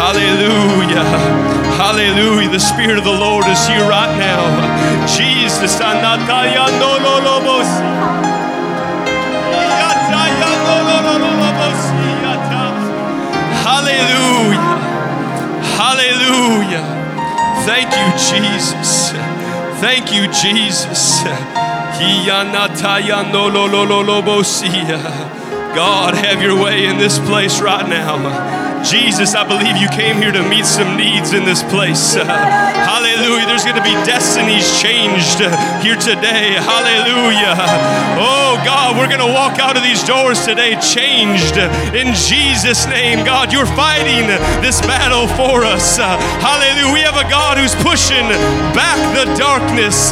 [0.00, 1.04] Hallelujah.
[1.76, 2.48] Hallelujah.
[2.48, 4.40] The Spirit of the Lord is here right now.
[5.06, 5.78] Jesus.
[13.68, 14.80] Hallelujah.
[15.76, 16.84] Hallelujah.
[17.66, 19.12] Thank you, Jesus.
[19.80, 21.20] Thank you, Jesus.
[25.74, 28.59] God, have your way in this place right now.
[28.84, 32.16] Jesus, I believe you came here to meet some needs in this place.
[32.16, 32.24] Uh,
[32.90, 33.46] hallelujah.
[33.46, 35.52] There's going to be destinies changed uh,
[35.82, 36.56] here today.
[36.56, 37.54] Hallelujah.
[38.16, 41.56] Oh, God, we're going to walk out of these doors today changed
[41.92, 43.24] in Jesus' name.
[43.24, 44.26] God, you're fighting
[44.64, 45.98] this battle for us.
[45.98, 46.92] Uh, hallelujah.
[46.92, 48.26] We have a God who's pushing
[48.72, 50.10] back the darkness.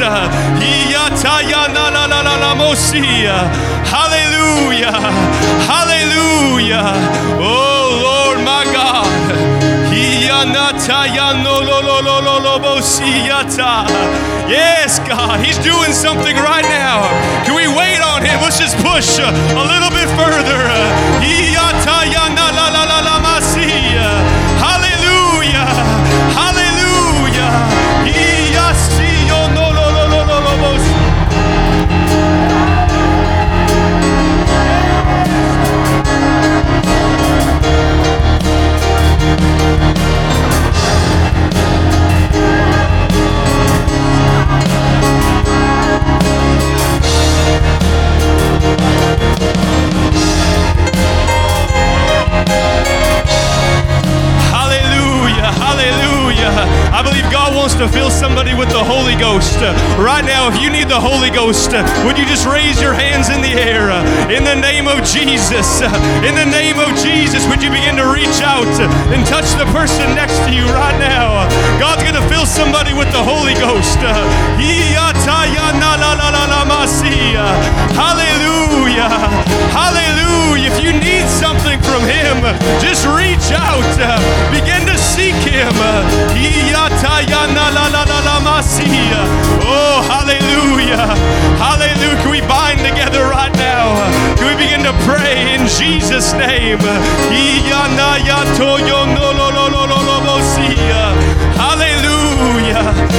[3.89, 5.01] Hallelujah.
[5.67, 6.93] Hallelujah.
[7.41, 7.68] Oh,
[12.79, 13.87] bosiyata.
[14.49, 17.09] Yes, God, He's doing something right now.
[17.45, 18.41] Can we wait on Him?
[18.41, 19.31] Let's just push a
[19.73, 20.69] little bit further.
[57.49, 59.57] God wants to fill somebody with the Holy Ghost.
[59.97, 61.73] Right now, if you need the Holy Ghost,
[62.05, 63.89] would you just raise your hands in the air?
[64.29, 65.81] In the name of Jesus.
[66.29, 68.69] In the name of Jesus, would you begin to reach out
[69.09, 71.49] and touch the person next to you right now?
[71.81, 73.97] God's going to fill somebody with the Holy Ghost.
[77.97, 79.09] Hallelujah.
[79.73, 80.28] Hallelujah.
[80.79, 82.39] If you need something from Him,
[82.79, 83.83] just reach out.
[84.55, 85.75] Begin to seek Him.
[89.67, 91.19] Oh, hallelujah.
[91.59, 92.23] Hallelujah.
[92.23, 93.91] Can we bind together right now?
[94.39, 96.79] Can we begin to pray in Jesus' name?
[100.23, 101.11] Mosiya.
[101.59, 103.19] Hallelujah.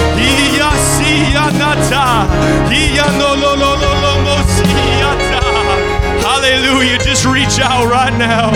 [6.49, 6.97] Hallelujah.
[6.97, 8.49] Just reach out right now.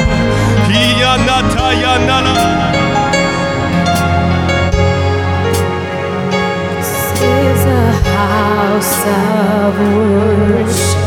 [6.74, 11.06] This is a house of worship.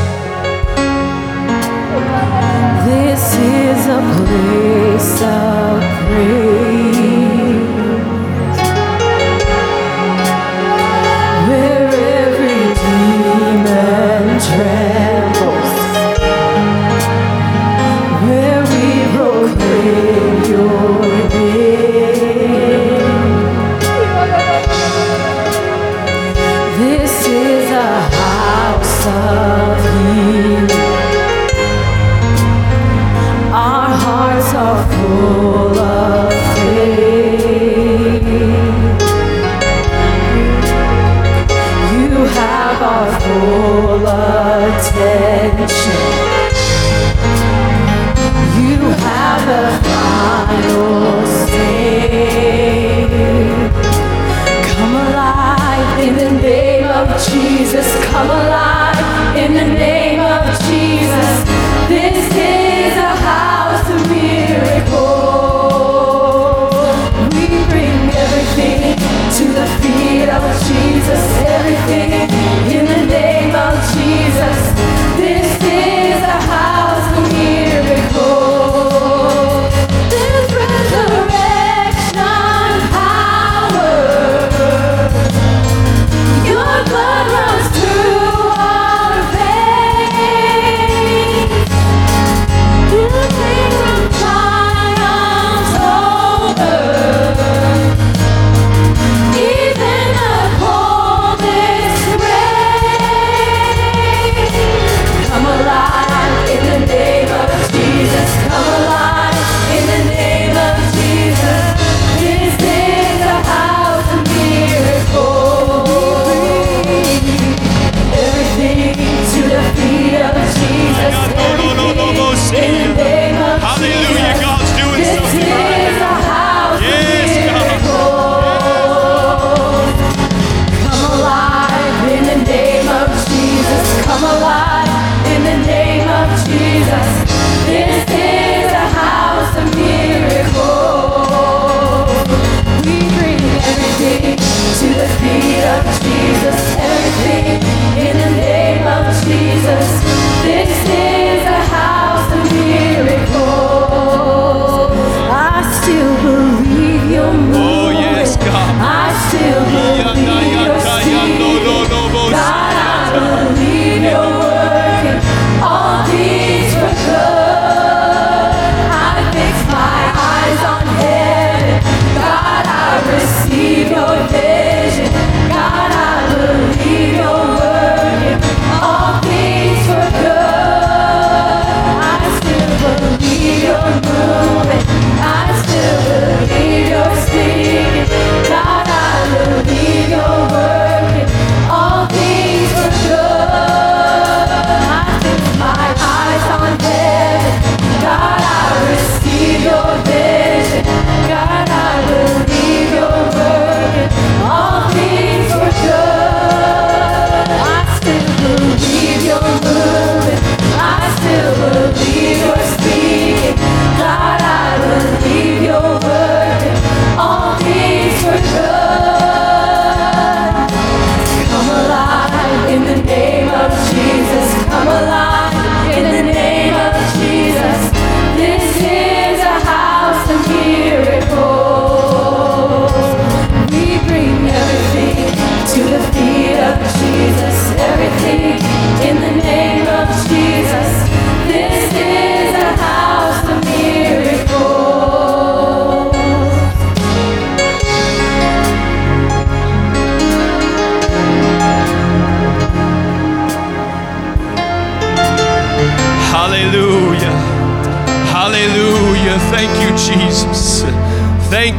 [2.86, 6.85] This is a place of praise.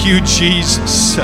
[0.08, 1.18] You, Jesus.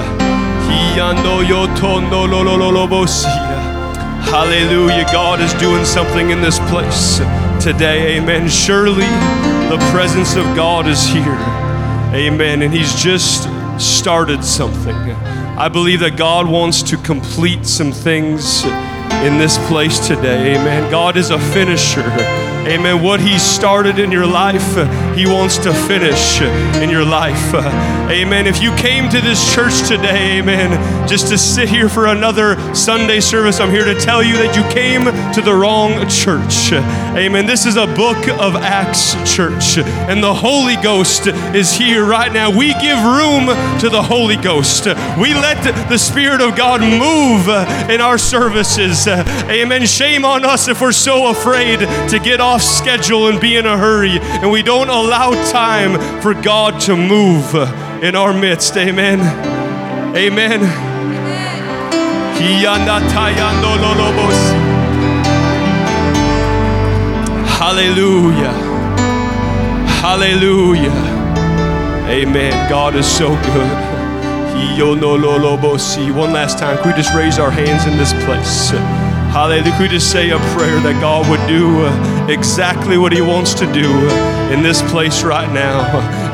[4.30, 5.06] Hallelujah.
[5.06, 7.18] God is doing something in this place
[7.64, 8.18] today.
[8.18, 8.50] Amen.
[8.50, 9.08] Surely
[9.70, 11.38] the presence of God is here.
[12.14, 12.62] Amen.
[12.62, 13.48] And He's just
[13.80, 14.96] started something.
[14.96, 18.66] I believe that God wants to complete some things
[19.24, 20.56] in this place today.
[20.56, 20.92] Amen.
[20.92, 22.53] God is a finisher.
[22.66, 23.04] Amen.
[23.04, 26.40] What He started in your life, uh, He wants to finish
[26.82, 27.54] in your life.
[27.54, 28.48] Uh, amen.
[28.48, 30.72] If you came to this church today, amen,
[31.06, 34.64] just to sit here for another Sunday service, I'm here to tell you that you
[34.74, 35.04] came
[35.34, 36.72] to the wrong church.
[37.18, 37.46] Amen.
[37.46, 42.50] This is a book of Acts church, and the Holy Ghost is here right now.
[42.50, 43.48] We give room
[43.82, 44.86] to the Holy Ghost.
[45.20, 47.50] We let the Spirit of God move
[47.90, 49.06] in our services.
[49.06, 49.86] Amen.
[49.86, 53.78] Shame on us if we're so afraid to get off schedule and be in a
[53.78, 57.56] hurry, and we don't allow time for God to move
[58.04, 58.76] in our midst.
[58.78, 59.20] Amen.
[60.16, 60.62] Amen.
[67.48, 68.52] Hallelujah.
[70.02, 70.92] Hallelujah.
[72.10, 72.70] Amen.
[72.70, 73.94] God is so good.
[76.16, 79.13] One last time, can we just raise our hands in this place?
[79.34, 79.76] Hallelujah.
[79.80, 83.66] We just say a prayer that God would do uh, exactly what He wants to
[83.74, 85.82] do uh, in this place right now?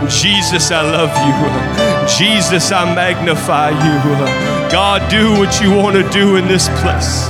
[0.08, 2.18] Jesus, I love you.
[2.18, 4.70] Jesus, I magnify you.
[4.70, 7.30] God, do what you want to do in this place.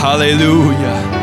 [0.00, 1.17] Hallelujah.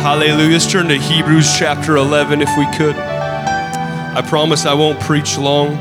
[0.00, 0.52] Hallelujah.
[0.52, 2.96] Let's turn to Hebrews chapter 11 if we could.
[2.96, 5.76] I promise I won't preach long.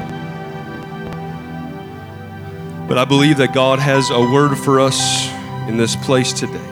[2.86, 5.30] But I believe that God has a word for us
[5.70, 6.68] in this place today.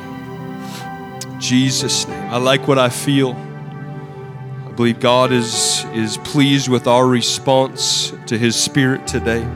[1.39, 2.21] Jesus' name.
[2.29, 3.31] I like what I feel.
[3.31, 9.47] I believe God is, is pleased with our response to His Spirit today.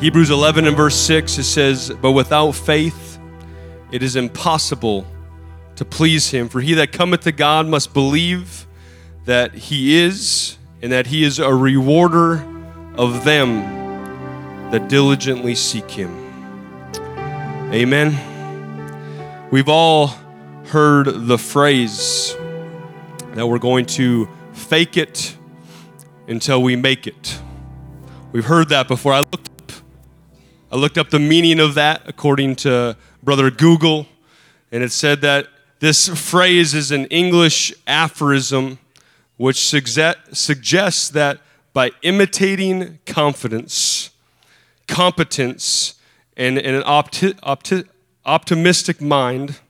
[0.00, 3.18] Hebrews 11 and verse 6, it says, But without faith,
[3.92, 5.06] it is impossible
[5.76, 6.48] to please him.
[6.48, 8.66] For he that cometh to God must believe
[9.24, 12.44] that he is, and that he is a rewarder
[12.96, 16.10] of them that diligently seek him.
[17.72, 18.18] Amen.
[19.50, 20.14] We've all
[20.66, 22.36] heard the phrase
[23.34, 25.36] that we're going to fake it
[26.26, 27.40] until we make it.
[28.32, 29.12] We've heard that before.
[29.12, 29.72] I looked up,
[30.72, 34.06] I looked up the meaning of that according to Brother Google,
[34.72, 38.78] and it said that this phrase is an English aphorism
[39.36, 41.40] which suggests that
[41.72, 44.10] by imitating confidence,
[44.88, 45.96] competence,
[46.36, 47.86] and, and an opti- opti-
[48.24, 49.60] optimistic mind,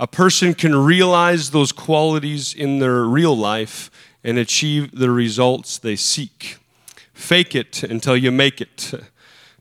[0.00, 3.90] a person can realize those qualities in their real life
[4.24, 6.58] and achieve the results they seek.
[7.12, 8.92] Fake it until you make it.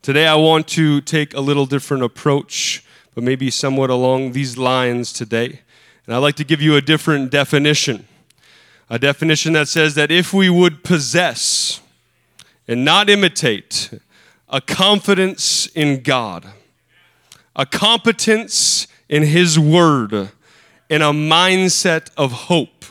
[0.01, 2.83] Today, I want to take a little different approach
[3.15, 5.61] but maybe somewhat along these lines today.
[6.05, 8.07] And I'd like to give you a different definition
[8.89, 11.81] a definition that says that if we would possess
[12.67, 13.89] and not imitate
[14.49, 16.45] a confidence in God,
[17.55, 20.29] a competence in His Word,
[20.89, 22.85] and a mindset of hope,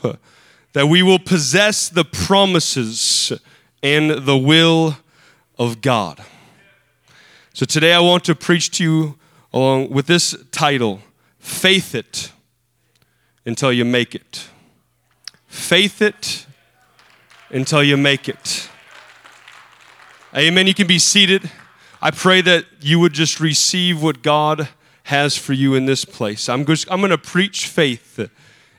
[0.73, 3.33] that we will possess the promises
[3.81, 4.97] and the will
[5.57, 6.21] of God.
[7.52, 9.19] So today I want to preach to you
[9.52, 11.00] along with this title
[11.38, 12.33] Faith It
[13.44, 14.49] Until You Make It.
[15.46, 16.46] Faith It
[17.50, 18.68] Until You Make It.
[20.37, 20.66] Amen.
[20.66, 21.50] You can be seated.
[22.00, 24.68] I pray that you would just receive what God
[25.04, 26.49] has for you in this place.
[26.49, 28.30] I'm, I'm going to preach faith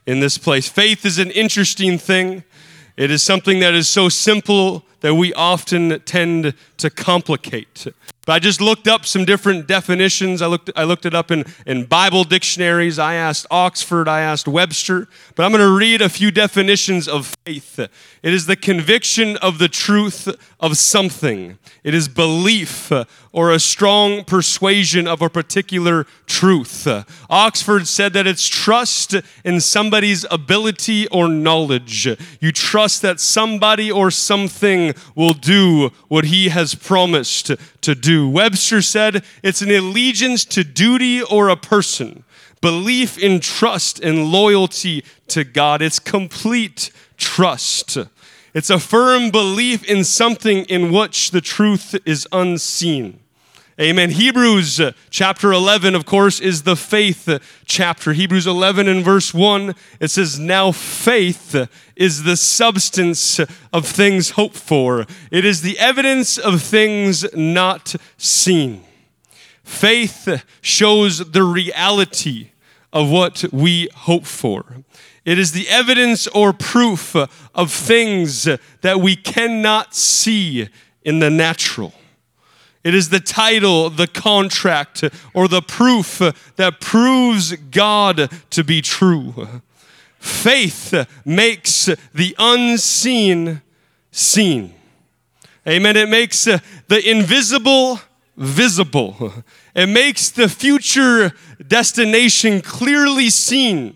[0.06, 0.68] in this place.
[0.68, 2.44] Faith is an interesting thing.
[2.98, 7.88] It is something that is so simple that we often tend to complicate.
[8.26, 10.42] But I just looked up some different definitions.
[10.42, 12.98] I looked, I looked it up in, in Bible dictionaries.
[12.98, 15.10] I asked Oxford, I asked Webster.
[15.36, 17.78] But I'm going to read a few definitions of faith.
[17.80, 20.30] It is the conviction of the truth
[20.62, 22.92] of something, it is belief
[23.34, 26.88] or a strong persuasion of a particular truth.
[27.30, 32.08] Oxford said that it's trust in somebody's ability or knowledge.
[32.40, 37.52] You trust that somebody or something will do what he has promised
[37.82, 38.13] to do.
[38.22, 42.24] Webster said it's an allegiance to duty or a person,
[42.62, 45.82] belief in trust and loyalty to God.
[45.82, 47.98] It's complete trust.
[48.54, 53.20] It's a firm belief in something in which the truth is unseen.
[53.82, 54.12] Amen.
[54.12, 58.14] Hebrews uh, chapter 11, of course, is the faith uh, chapter.
[58.14, 61.56] Hebrews 11 and verse 1, it says, Now faith
[61.96, 68.84] is the substance of things hoped for, it is the evidence of things not seen.
[69.64, 72.52] Faith shows the reality
[72.92, 74.84] of what we hope for.
[75.26, 78.44] It is the evidence or proof of things
[78.82, 80.70] that we cannot see
[81.02, 81.94] in the natural.
[82.84, 86.20] It is the title, the contract, or the proof
[86.58, 89.48] that proves God to be true.
[90.20, 90.94] Faith
[91.26, 93.62] makes the unseen
[94.12, 94.74] seen.
[95.68, 95.96] Amen.
[95.96, 98.00] It makes the invisible
[98.36, 99.34] visible.
[99.76, 101.32] It makes the future
[101.66, 103.96] destination clearly seen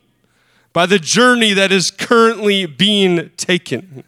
[0.73, 4.03] by the journey that is currently being taken.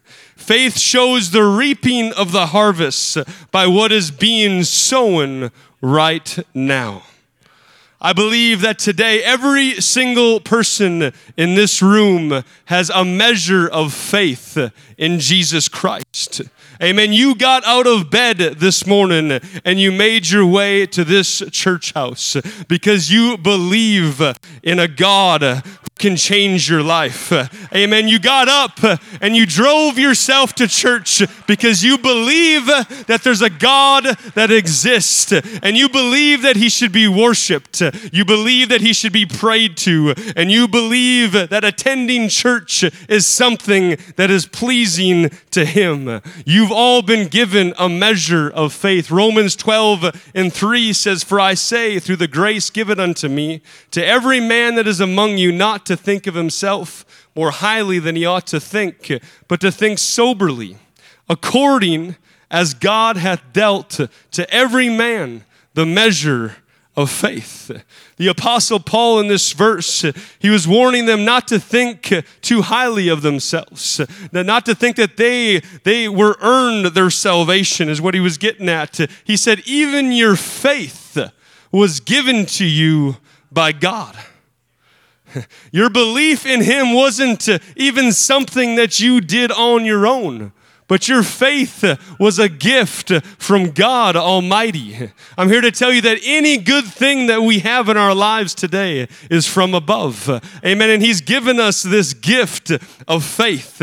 [0.49, 3.19] Faith shows the reaping of the harvest
[3.51, 7.03] by what is being sown right now.
[8.01, 14.57] I believe that today every single person in this room has a measure of faith
[14.97, 16.41] in Jesus Christ.
[16.81, 17.13] Amen.
[17.13, 21.93] You got out of bed this morning and you made your way to this church
[21.93, 22.35] house
[22.67, 24.19] because you believe
[24.63, 25.63] in a God
[25.99, 27.31] can change your life.
[27.75, 28.07] Amen.
[28.07, 28.79] You got up
[29.21, 35.31] and you drove yourself to church because you believe that there's a God that exists
[35.31, 37.81] and you believe that he should be worshiped.
[38.11, 43.27] You believe that he should be prayed to and you believe that attending church is
[43.27, 46.21] something that is pleasing to him.
[46.45, 49.11] You've all been given a measure of faith.
[49.11, 54.05] Romans 12 and 3 says, For I say, through the grace given unto me, to
[54.05, 58.25] every man that is among you, not to think of himself more highly than he
[58.25, 59.11] ought to think,
[59.47, 60.77] but to think soberly,
[61.27, 62.15] according
[62.49, 63.99] as God hath dealt
[64.31, 65.43] to every man
[65.73, 66.55] the measure
[66.95, 67.71] of faith.
[68.17, 70.03] The Apostle Paul in this verse,
[70.39, 74.01] he was warning them not to think too highly of themselves,
[74.33, 78.67] not to think that they, they were earned their salvation, is what he was getting
[78.67, 78.97] at.
[79.23, 81.17] He said, Even your faith
[81.71, 83.17] was given to you
[83.51, 84.17] by God.
[85.71, 90.51] Your belief in him wasn't uh, even something that you did on your own
[90.89, 95.11] but your faith uh, was a gift uh, from God Almighty.
[95.37, 98.55] I'm here to tell you that any good thing that we have in our lives
[98.55, 100.27] today is from above.
[100.65, 100.89] Amen.
[100.89, 102.71] And He's given us this gift
[103.07, 103.81] of faith.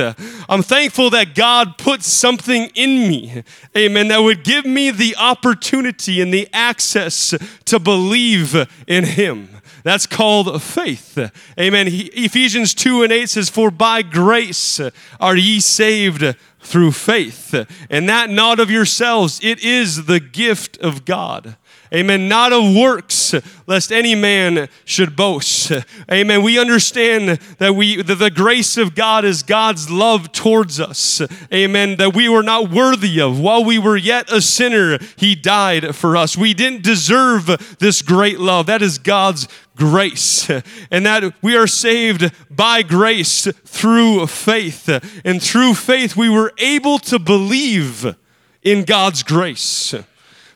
[0.48, 3.44] I'm thankful that God put something in me,
[3.76, 7.34] amen, that would give me the opportunity and the access
[7.66, 8.56] to believe
[8.88, 9.55] in Him.
[9.86, 11.16] That's called faith.
[11.60, 11.86] Amen.
[11.88, 14.80] Ephesians 2 and 8 says, For by grace
[15.20, 17.54] are ye saved through faith,
[17.88, 19.38] and that not of yourselves.
[19.44, 21.54] It is the gift of God.
[21.94, 22.28] Amen.
[22.28, 23.34] Not of works,
[23.66, 25.72] lest any man should boast.
[26.10, 26.42] Amen.
[26.42, 31.22] We understand that we that the grace of God is God's love towards us.
[31.52, 31.96] Amen.
[31.96, 33.38] That we were not worthy of.
[33.38, 36.36] While we were yet a sinner, He died for us.
[36.36, 38.66] We didn't deserve this great love.
[38.66, 40.50] That is God's grace
[40.90, 44.88] and that we are saved by grace through faith.
[45.24, 48.16] And through faith, we were able to believe
[48.62, 49.94] in God's grace.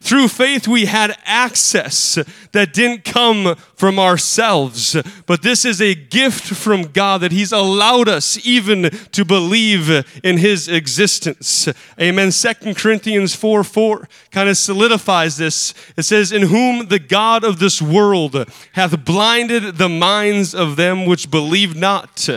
[0.00, 2.18] Through faith, we had access
[2.52, 8.10] that didn't come from ourselves, but this is a gift from God that He's allowed
[8.10, 9.88] us even to believe
[10.22, 11.66] in His existence.
[11.98, 12.30] Amen.
[12.30, 15.72] Second Corinthians 4 4 kind of solidifies this.
[15.96, 18.36] It says, In whom the God of this world
[18.72, 22.28] hath blinded the minds of them which believe not.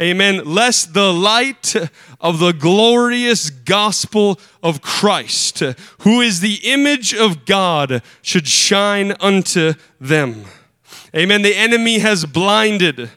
[0.00, 0.44] Amen.
[0.44, 1.74] Lest the light
[2.20, 5.64] of the glorious gospel of Christ,
[6.02, 10.44] who is the image of God, should shine unto them.
[11.14, 11.42] Amen.
[11.42, 13.10] The enemy has blinded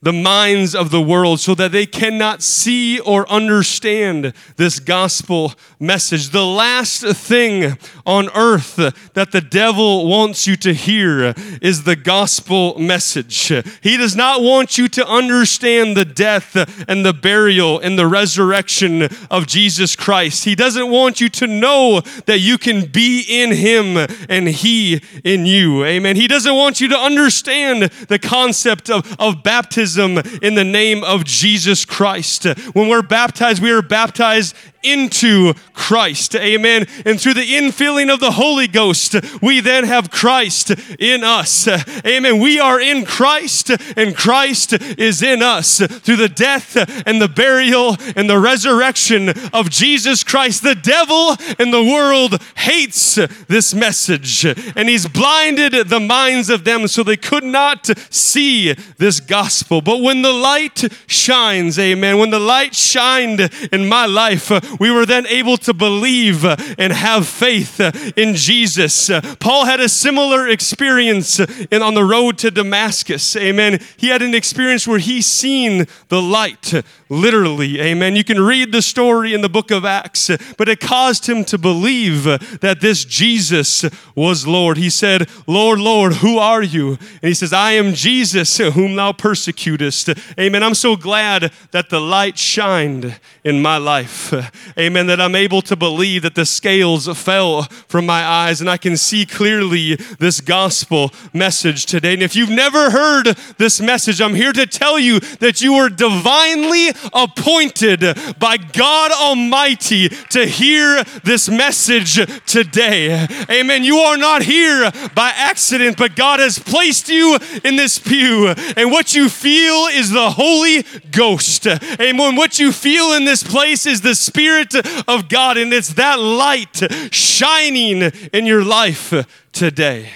[0.00, 6.30] the minds of the world so that they cannot see or understand this gospel message.
[6.30, 12.78] The last thing on earth that the devil wants you to hear is the gospel
[12.78, 13.48] message.
[13.82, 16.54] He does not want you to understand the death
[16.88, 20.44] and the burial and the resurrection of Jesus Christ.
[20.44, 23.96] He doesn't want you to know that you can be in him
[24.28, 25.84] and he in you.
[25.84, 26.14] Amen.
[26.14, 31.04] He doesn't want you to understand the concept of, of baptism baptism in the name
[31.04, 32.44] of Jesus Christ.
[32.72, 36.34] When we're baptized, we are baptized into Christ.
[36.36, 36.86] Amen.
[37.04, 41.68] And through the infilling of the Holy Ghost, we then have Christ in us.
[42.06, 42.38] Amen.
[42.40, 47.96] We are in Christ, and Christ is in us through the death and the burial
[48.16, 50.62] and the resurrection of Jesus Christ.
[50.62, 53.16] The devil and the world hates
[53.48, 59.20] this message, and he's blinded the minds of them so they could not see this
[59.20, 59.80] gospel.
[59.80, 65.06] But when the light shines, amen, when the light shined in my life, we were
[65.06, 67.80] then able to believe and have faith
[68.16, 69.10] in Jesus.
[69.40, 73.36] Paul had a similar experience in, on the road to Damascus.
[73.36, 73.80] Amen.
[73.96, 76.74] He had an experience where he seen the light
[77.08, 77.80] literally.
[77.80, 78.16] Amen.
[78.16, 81.58] You can read the story in the book of Acts, but it caused him to
[81.58, 84.76] believe that this Jesus was Lord.
[84.76, 86.90] He said, Lord, Lord, who are you?
[86.90, 90.10] And he says, I am Jesus whom thou persecutest.
[90.38, 90.62] Amen.
[90.62, 94.32] I'm so glad that the light shined in my life.
[94.78, 95.06] Amen.
[95.06, 98.96] That I'm able to believe that the scales fell from my eyes and I can
[98.96, 102.14] see clearly this gospel message today.
[102.14, 105.88] And if you've never heard this message, I'm here to tell you that you are
[105.88, 108.00] divinely appointed
[108.38, 112.14] by God Almighty to hear this message
[112.46, 113.26] today.
[113.50, 113.84] Amen.
[113.84, 118.48] You are not here by accident, but God has placed you in this pew.
[118.76, 121.66] And what you feel is the Holy Ghost.
[121.66, 122.36] Amen.
[122.36, 124.74] What you feel in this place is the Spirit
[125.08, 126.82] of God, and it's that light
[127.12, 129.12] shining in your life
[129.52, 130.10] today.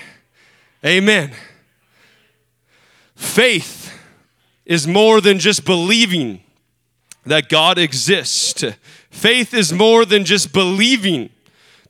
[0.84, 1.32] Amen.
[3.14, 3.92] Faith
[4.64, 6.42] is more than just believing
[7.24, 8.64] that God exists.
[9.10, 11.30] Faith is more than just believing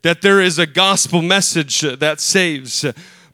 [0.03, 2.85] that there is a gospel message that saves,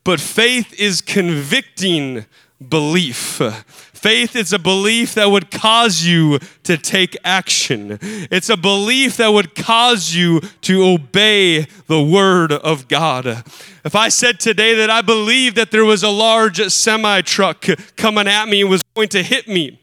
[0.05, 2.27] but faith is convicting
[2.67, 3.41] belief.
[3.99, 7.99] Faith is a belief that would cause you to take action.
[8.01, 13.27] It's a belief that would cause you to obey the word of God.
[13.85, 18.29] If I said today that I believe that there was a large semi truck coming
[18.29, 19.81] at me and was going to hit me,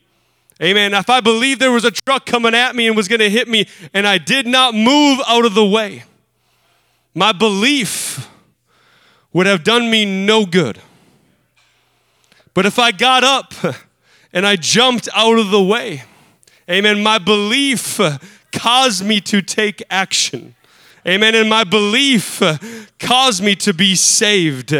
[0.61, 0.93] Amen.
[0.93, 3.47] If I believed there was a truck coming at me and was going to hit
[3.47, 6.03] me and I did not move out of the way,
[7.13, 8.29] my belief
[9.33, 10.79] would have done me no good.
[12.53, 13.53] But if I got up
[14.31, 16.03] and I jumped out of the way,
[16.69, 17.99] amen, my belief
[18.53, 20.54] caused me to take action.
[21.07, 21.35] Amen.
[21.35, 22.41] And my belief
[22.99, 24.73] caused me to be saved.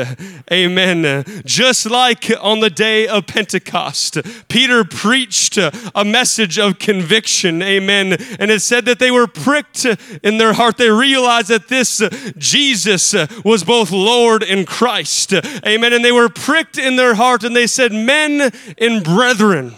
[0.52, 1.24] Amen.
[1.46, 7.62] Just like on the day of Pentecost, Peter preached a message of conviction.
[7.62, 8.14] Amen.
[8.40, 9.86] And it said that they were pricked
[10.24, 10.78] in their heart.
[10.78, 12.02] They realized that this
[12.38, 15.34] Jesus was both Lord and Christ.
[15.34, 15.94] Amen.
[15.94, 19.76] And they were pricked in their heart and they said, Men and brethren.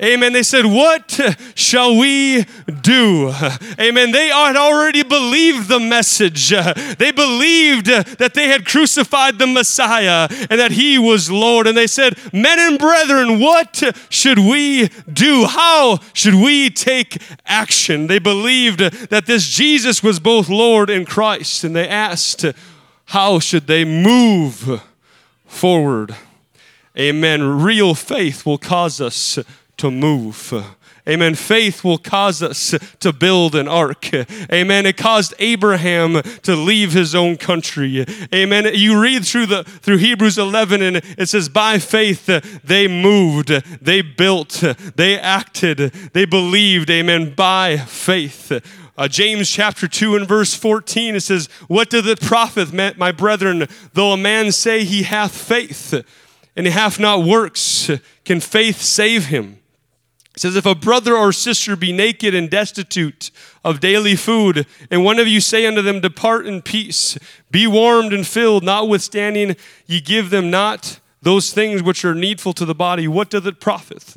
[0.00, 0.32] Amen.
[0.32, 1.20] They said, What
[1.56, 2.44] shall we
[2.82, 3.32] do?
[3.80, 4.12] Amen.
[4.12, 6.50] They had already believed the message.
[6.50, 11.66] They believed that they had crucified the Messiah and that he was Lord.
[11.66, 15.46] And they said, Men and brethren, what should we do?
[15.46, 18.06] How should we take action?
[18.06, 21.64] They believed that this Jesus was both Lord and Christ.
[21.64, 22.44] And they asked,
[23.06, 24.80] How should they move
[25.44, 26.14] forward?
[26.96, 27.62] Amen.
[27.62, 29.38] Real faith will cause us
[29.78, 30.52] to move.
[31.08, 31.34] Amen.
[31.36, 34.12] Faith will cause us to build an ark.
[34.52, 34.84] Amen.
[34.84, 38.04] It caused Abraham to leave his own country.
[38.34, 38.68] Amen.
[38.74, 42.26] You read through the through Hebrews 11 and it says by faith
[42.62, 44.62] they moved, they built,
[44.96, 45.78] they acted,
[46.12, 46.90] they believed.
[46.90, 47.34] Amen.
[47.34, 48.52] By faith.
[48.98, 53.66] Uh, James chapter 2 and verse 14, it says, What doth it profit, my brethren,
[53.94, 55.94] though a man say he hath faith,
[56.56, 57.92] and he hath not works?
[58.24, 59.60] Can faith save him?
[60.38, 63.32] It says, If a brother or sister be naked and destitute
[63.64, 67.18] of daily food, and one of you say unto them, Depart in peace,
[67.50, 72.64] be warmed and filled, notwithstanding ye give them not those things which are needful to
[72.64, 74.14] the body, what doth it profit?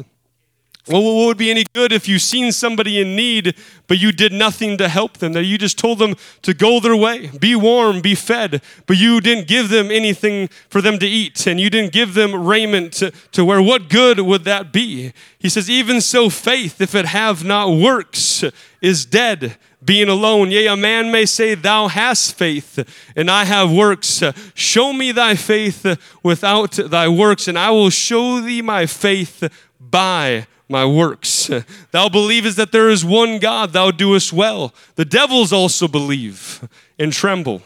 [0.91, 3.55] Well, what would be any good if you seen somebody in need,
[3.87, 5.31] but you did nothing to help them?
[5.31, 9.21] That you just told them to go their way, be warm, be fed, but you
[9.21, 13.11] didn't give them anything for them to eat, and you didn't give them raiment to,
[13.31, 13.61] to wear.
[13.61, 15.13] What good would that be?
[15.39, 18.43] He says, Even so, faith, if it have not works,
[18.81, 20.51] is dead being alone.
[20.51, 24.21] Yea, a man may say, Thou hast faith, and I have works.
[24.55, 25.85] Show me thy faith
[26.21, 29.49] without thy works, and I will show thee my faith
[29.79, 31.49] by my works.
[31.91, 34.73] Thou believest that there is one God, thou doest well.
[34.95, 37.61] The devils also believe and tremble.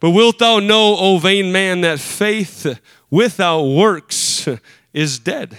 [0.00, 2.78] But wilt thou know, O vain man, that faith
[3.10, 4.48] without works
[4.92, 5.56] is dead?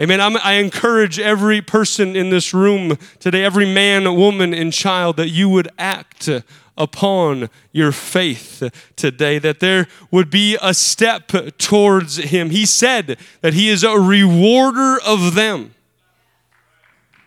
[0.00, 0.20] Amen.
[0.20, 5.28] I'm, i encourage every person in this room today, every man, woman, and child, that
[5.28, 6.28] you would act
[6.76, 8.62] upon your faith
[8.96, 11.28] today, that there would be a step
[11.58, 12.50] towards Him.
[12.50, 15.74] He said that He is a rewarder of them.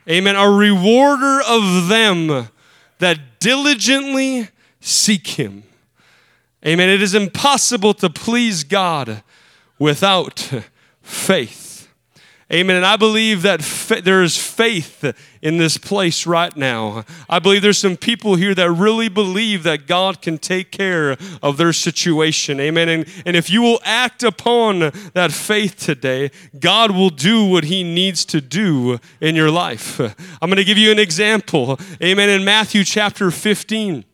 [0.09, 0.35] Amen.
[0.35, 2.49] A rewarder of them
[2.99, 5.63] that diligently seek Him.
[6.65, 6.89] Amen.
[6.89, 9.21] It is impossible to please God
[9.77, 10.51] without
[11.01, 11.66] faith.
[12.51, 12.77] Amen.
[12.77, 15.03] And I believe that fa- there is faith
[15.41, 17.03] in this place right now.
[17.29, 21.57] I believe there's some people here that really believe that God can take care of
[21.57, 22.61] their situation.
[22.61, 22.87] Amen.
[22.87, 24.79] And, and if you will act upon
[25.13, 29.99] that faith today, God will do what He needs to do in your life.
[29.99, 31.77] I'm going to give you an example.
[32.01, 32.29] Amen.
[32.29, 34.05] In Matthew chapter 15.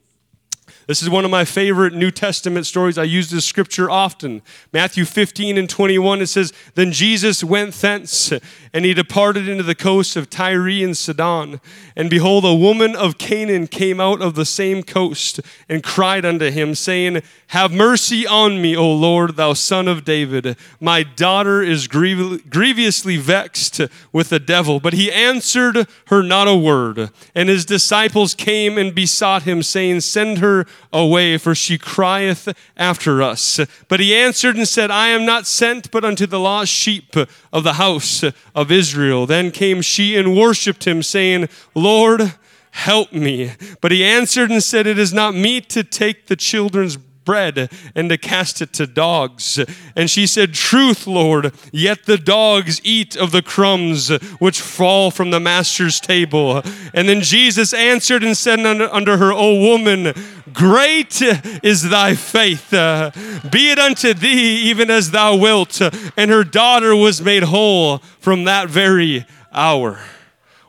[0.88, 2.98] This is one of my favorite New Testament stories.
[2.98, 4.42] I use this scripture often.
[4.74, 8.34] Matthew 15 and 21, it says, Then Jesus went thence,
[8.74, 11.62] and he departed into the coast of Tyre and Sidon.
[11.96, 16.52] And behold, a woman of Canaan came out of the same coast, and cried unto
[16.52, 20.58] him, saying, Have mercy on me, O Lord, thou son of David.
[20.82, 24.82] My daughter is grievously vexed with the devil.
[24.82, 27.10] But he answered her not a word.
[27.34, 33.22] And his disciples came and besought him, saying, Send her away, for she crieth after
[33.22, 33.60] us.
[33.88, 37.16] But he answered and said, I am not sent but unto the lost sheep
[37.52, 38.24] of the house
[38.56, 39.26] of Israel.
[39.26, 42.34] Then came she and worshipped him, saying, Lord,
[42.72, 43.54] help me.
[43.82, 48.10] But he answered and said, It is not meet to take the children's bread and
[48.10, 49.60] to cast it to dogs.
[49.96, 54.10] And she said, Truth, Lord, yet the dogs eat of the crumbs
[54.40, 56.62] which fall from the master's table.
[56.94, 60.14] And then Jesus answered and said unto her, O woman,
[60.54, 62.72] great is thy faith.
[62.72, 65.82] Be it unto thee even as thou wilt.
[66.18, 70.00] And her daughter was made whole from that very hour.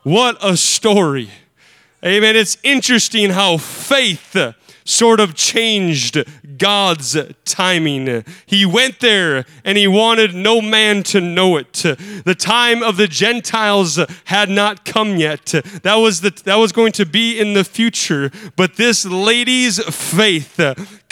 [0.02, 1.30] What a story.
[2.04, 2.36] Amen.
[2.36, 4.36] It's interesting how faith
[4.84, 6.22] sort of changed
[6.58, 8.24] God's timing.
[8.46, 11.72] He went there and he wanted no man to know it.
[11.72, 15.46] The time of the Gentiles had not come yet.
[15.82, 20.60] That was the, that was going to be in the future, but this lady's faith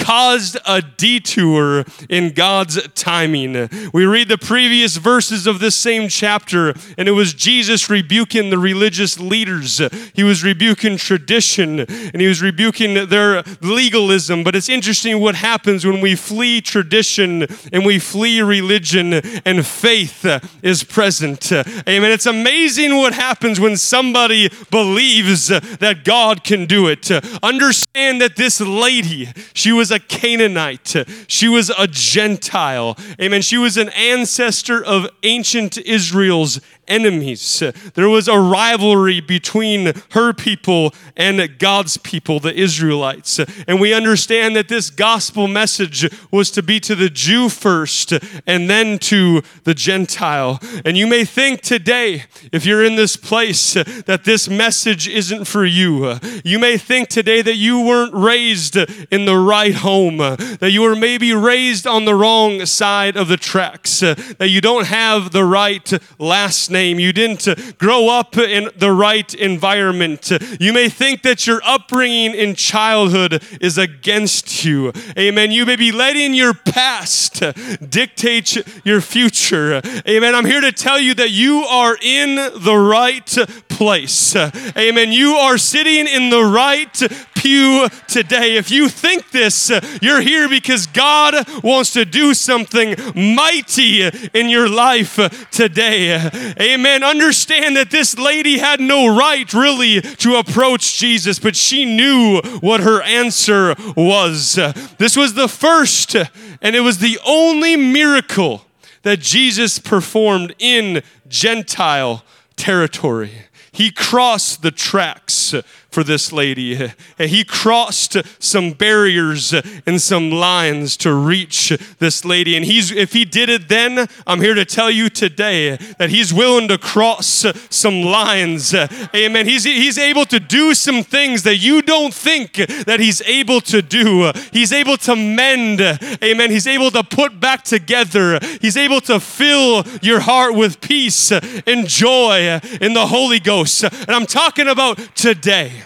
[0.02, 3.68] caused a detour in God's timing.
[3.94, 8.58] We read the previous verses of this same chapter, and it was Jesus rebuking the
[8.58, 9.80] religious leaders.
[10.12, 14.42] He was rebuking tradition, and he was rebuking their legalism.
[14.42, 20.26] But it's interesting what happens when we flee tradition and we flee religion, and faith
[20.62, 21.52] is present.
[21.52, 22.10] Amen.
[22.10, 27.10] It's amazing what happens when somebody believes that God can do it.
[27.42, 30.96] Understand that this lady, she was a Canaanite.
[31.28, 32.96] She was a Gentile.
[33.20, 33.42] Amen.
[33.42, 37.62] She was an ancestor of ancient Israel's enemies.
[37.94, 43.38] There was a rivalry between her people and God's people, the Israelites.
[43.66, 48.12] And we understand that this gospel message was to be to the Jew first
[48.46, 50.58] and then to the Gentile.
[50.84, 55.64] And you may think today, if you're in this place, that this message isn't for
[55.64, 56.18] you.
[56.44, 60.96] You may think today that you weren't raised in the right home, that you were
[60.96, 65.92] maybe raised on the wrong side of the tracks, that you don't have the right
[66.18, 66.98] last name.
[66.98, 70.30] You didn't uh, grow up in the right environment.
[70.60, 74.92] You may think that your upbringing in childhood is against you.
[75.18, 75.50] Amen.
[75.50, 77.42] You may be letting your past
[77.88, 79.80] dictate your future.
[80.08, 80.34] Amen.
[80.34, 83.26] I'm here to tell you that you are in the right
[83.68, 84.36] place.
[84.36, 85.12] Amen.
[85.12, 86.96] You are sitting in the right
[87.42, 88.56] pew today.
[88.56, 94.02] If you think this, you're here because God wants to do something mighty
[94.32, 96.30] in your life today.
[96.60, 97.02] Amen.
[97.02, 102.80] Understand that this lady had no right really to approach Jesus, but she knew what
[102.80, 104.54] her answer was.
[104.98, 108.66] This was the first and it was the only miracle
[109.02, 112.24] that Jesus performed in Gentile
[112.54, 113.32] territory.
[113.72, 115.54] He crossed the tracks
[115.92, 116.90] for this lady.
[117.18, 119.52] He crossed some barriers
[119.86, 122.56] and some lines to reach this lady.
[122.56, 126.32] And he's if he did it then, I'm here to tell you today that he's
[126.32, 128.74] willing to cross some lines.
[128.74, 129.46] Amen.
[129.46, 133.82] He's he's able to do some things that you don't think that he's able to
[133.82, 134.32] do.
[134.50, 135.80] He's able to mend.
[136.24, 136.50] Amen.
[136.50, 138.40] He's able to put back together.
[138.62, 143.84] He's able to fill your heart with peace and joy in the Holy Ghost.
[143.84, 145.81] And I'm talking about today.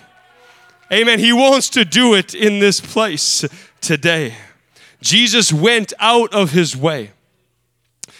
[0.92, 1.18] Amen.
[1.18, 3.44] He wants to do it in this place
[3.80, 4.34] today.
[5.00, 7.10] Jesus went out of his way.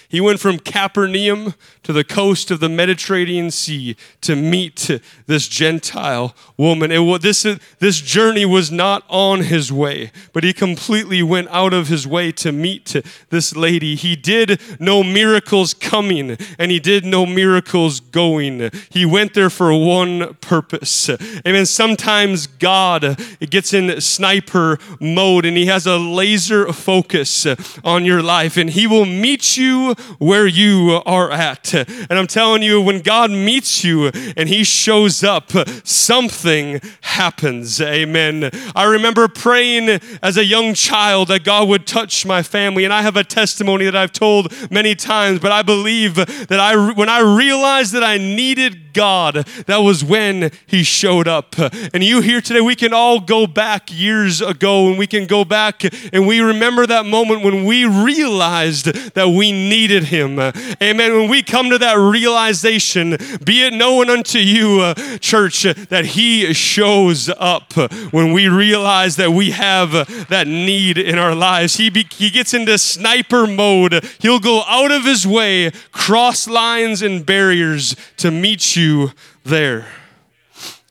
[0.08, 4.90] He went from Capernaum to the coast of the Mediterranean Sea to meet
[5.26, 6.92] this Gentile woman.
[6.92, 7.42] It, this,
[7.78, 12.32] this journey was not on his way, but he completely went out of his way
[12.32, 12.96] to meet
[13.30, 13.94] this lady.
[13.96, 18.70] He did no miracles coming, and he did no miracles going.
[18.90, 21.10] He went there for one purpose.
[21.46, 21.66] Amen.
[21.66, 27.46] Sometimes God gets in sniper mode and he has a laser focus
[27.84, 31.74] on your life, and he will meet you where you are at.
[31.74, 35.50] And I'm telling you, when God meets you and He shows up,
[35.84, 37.80] something happens.
[37.80, 38.50] Amen.
[38.74, 43.02] I remember praying as a young child that God would touch my family, and I
[43.02, 47.20] have a testimony that I've told many times, but I believe that I, when I
[47.20, 49.34] realized that I needed God,
[49.66, 51.54] that was when He showed up.
[51.92, 55.44] And you here today, we can all go back years ago and we can go
[55.44, 55.82] back
[56.12, 59.52] and we remember that moment when we realized that we
[59.86, 60.40] needed Him.
[60.82, 61.12] Amen.
[61.12, 63.10] When we come to that realization,
[63.44, 67.72] be it known unto you, uh, church, that He shows up
[68.10, 69.92] when we realize that we have
[70.28, 71.76] that need in our lives.
[71.76, 74.04] He, be, he gets into sniper mode.
[74.18, 79.12] He'll go out of His way, cross lines and barriers to meet you
[79.44, 79.86] there.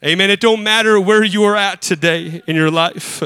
[0.05, 0.29] Amen.
[0.29, 3.21] It don't matter where you are at today in your life.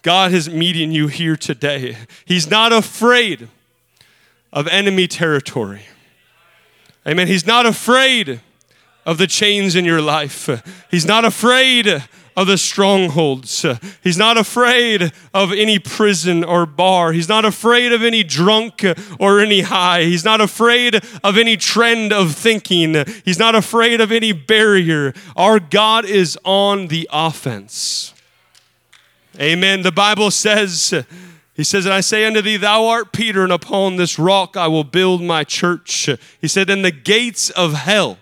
[0.00, 1.98] God is meeting you here today.
[2.24, 3.48] He's not afraid
[4.54, 5.82] of enemy territory.
[7.06, 7.26] Amen.
[7.26, 8.40] He's not afraid
[9.04, 10.48] of the chains in your life.
[10.90, 12.02] He's not afraid
[12.36, 13.66] of the strongholds.
[14.02, 17.12] He's not afraid of any prison or bar.
[17.12, 18.84] He's not afraid of any drunk
[19.18, 20.04] or any high.
[20.04, 23.04] He's not afraid of any trend of thinking.
[23.24, 25.12] He's not afraid of any barrier.
[25.36, 28.14] Our God is on the offense.
[29.38, 29.82] Amen.
[29.82, 31.04] The Bible says,
[31.54, 34.66] he says, And I say unto thee, Thou art Peter, and upon this rock I
[34.66, 36.08] will build my church.
[36.40, 38.18] He said, And the gates of hell,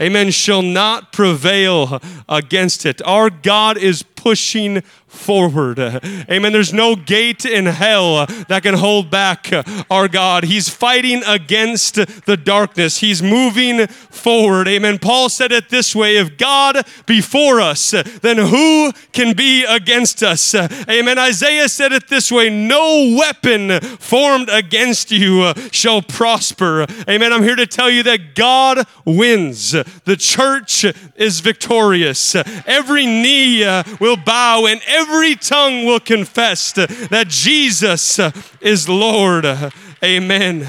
[0.00, 3.02] amen, shall not prevail against it.
[3.02, 5.78] Our God is pushing forward.
[5.78, 6.52] Amen.
[6.52, 9.50] There's no gate in hell that can hold back
[9.90, 10.44] our God.
[10.44, 14.66] He's fighting against the darkness, He's moving forward.
[14.66, 14.98] Amen.
[14.98, 20.22] Paul said it this way if God be for us, then who can be against
[20.22, 20.54] us?
[20.54, 21.18] Amen.
[21.18, 26.86] Isaiah said it this way no weapon formed against you shall prosper.
[27.08, 27.32] Amen.
[27.32, 32.34] I'm here to tell you that God wins, the church is victorious.
[32.66, 33.64] Every knee
[34.00, 38.20] will bow and every tongue will confess that Jesus
[38.60, 39.46] is Lord.
[40.02, 40.68] Amen.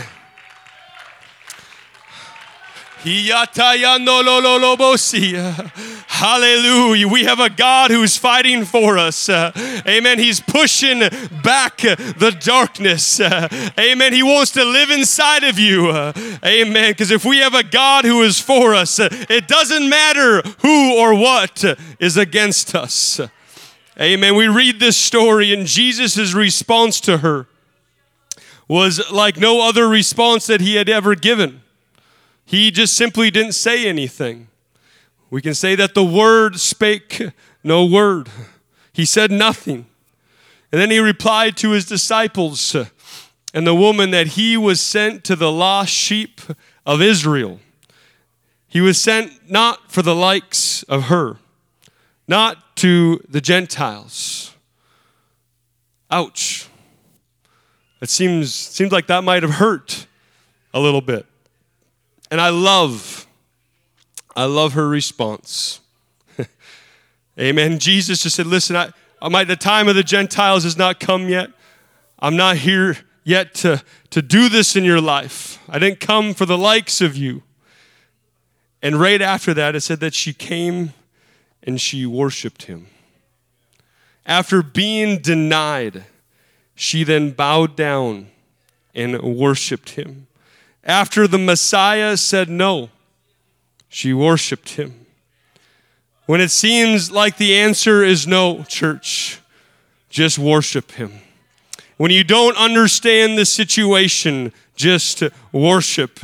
[6.07, 7.07] Hallelujah.
[7.07, 9.29] We have a God who's fighting for us.
[9.29, 10.17] amen.
[10.17, 11.01] He's pushing
[11.43, 13.21] back the darkness.
[13.21, 14.11] amen.
[14.11, 15.91] He wants to live inside of you.
[15.91, 16.93] amen.
[16.93, 21.13] Because if we have a God who is for us, it doesn't matter who or
[21.13, 21.63] what
[21.99, 23.21] is against us.
[23.99, 24.35] Amen.
[24.35, 27.47] We read this story, and Jesus' response to her
[28.67, 31.61] was like no other response that he had ever given.
[32.45, 34.47] He just simply didn't say anything.
[35.29, 37.21] We can say that the word spake
[37.63, 38.29] no word,
[38.93, 39.87] he said nothing.
[40.71, 42.75] And then he replied to his disciples
[43.53, 46.41] and the woman that he was sent to the lost sheep
[46.85, 47.59] of Israel.
[48.67, 51.37] He was sent not for the likes of her
[52.27, 54.53] not to the Gentiles.
[56.11, 56.67] Ouch.
[57.99, 60.05] It seems, seems like that might have hurt
[60.71, 61.25] a little bit.
[62.29, 63.25] And I love,
[64.35, 65.81] I love her response.
[67.39, 67.79] Amen.
[67.79, 71.49] Jesus just said, Listen, I, I the time of the Gentiles has not come yet.
[72.19, 75.57] I'm not here yet to, to do this in your life.
[75.67, 77.41] I didn't come for the likes of you.
[78.83, 80.93] And right after that, it said that she came
[81.65, 82.87] and she worshiped him.
[84.25, 86.05] After being denied,
[86.75, 88.27] she then bowed down
[88.93, 90.27] and worshiped him.
[90.83, 92.89] After the Messiah said no,
[93.89, 95.05] she worshiped him.
[96.25, 99.39] When it seems like the answer is no, church,
[100.09, 101.21] just worship him.
[101.97, 106.19] When you don't understand the situation, just worship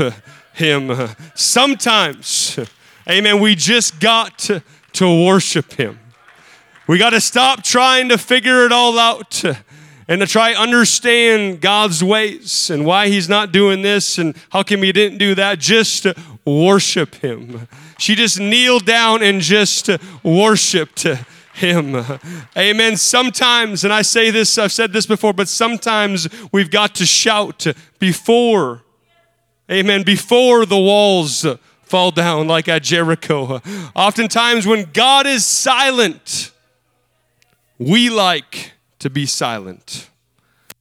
[0.54, 1.10] him.
[1.36, 2.60] Sometimes,
[3.08, 4.49] amen, we just got
[4.93, 5.99] to worship Him.
[6.88, 9.43] We got to stop trying to figure it all out
[10.08, 14.84] and to try understand God's ways and why He's not doing this and how come
[14.84, 15.60] He didn't do that.
[15.60, 16.08] Just
[16.45, 17.67] worship Him.
[17.97, 19.89] She just kneeled down and just
[20.23, 21.06] worshiped
[21.54, 22.04] him.
[22.58, 22.97] Amen.
[22.97, 27.67] Sometimes, and I say this, I've said this before, but sometimes we've got to shout
[27.99, 28.84] before
[29.71, 30.04] Amen.
[30.04, 31.45] Before the walls
[31.91, 33.62] fall down like at Jericho.
[33.93, 36.54] Oftentimes, when God is silent,
[37.77, 40.10] we like to be silent.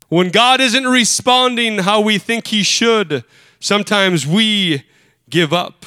[0.09, 3.25] When God isn't responding how we think He should,
[3.59, 4.85] sometimes we
[5.29, 5.85] give up.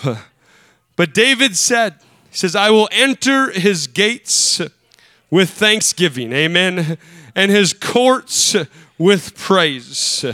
[0.97, 1.95] But David said,
[2.29, 4.61] He says, I will enter His gates
[5.31, 6.33] with thanksgiving.
[6.33, 6.97] Amen.
[7.33, 8.57] And His courts
[8.97, 10.25] with praise.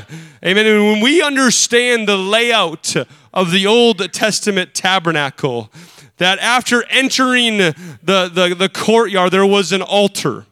[0.44, 0.66] Amen.
[0.66, 2.96] And when we understand the layout
[3.34, 5.72] of the Old Testament tabernacle,
[6.18, 10.46] that after entering the, the, the courtyard, there was an altar.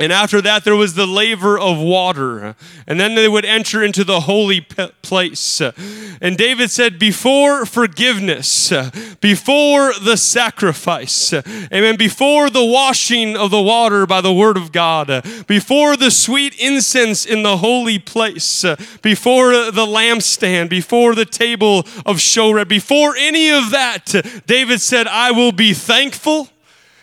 [0.00, 2.54] And after that, there was the laver of water.
[2.86, 5.60] And then they would enter into the holy place.
[5.60, 8.72] And David said, Before forgiveness,
[9.20, 15.08] before the sacrifice, amen, before the washing of the water by the word of God,
[15.48, 18.64] before the sweet incense in the holy place,
[19.02, 25.32] before the lampstand, before the table of showbread, before any of that, David said, I
[25.32, 26.48] will be thankful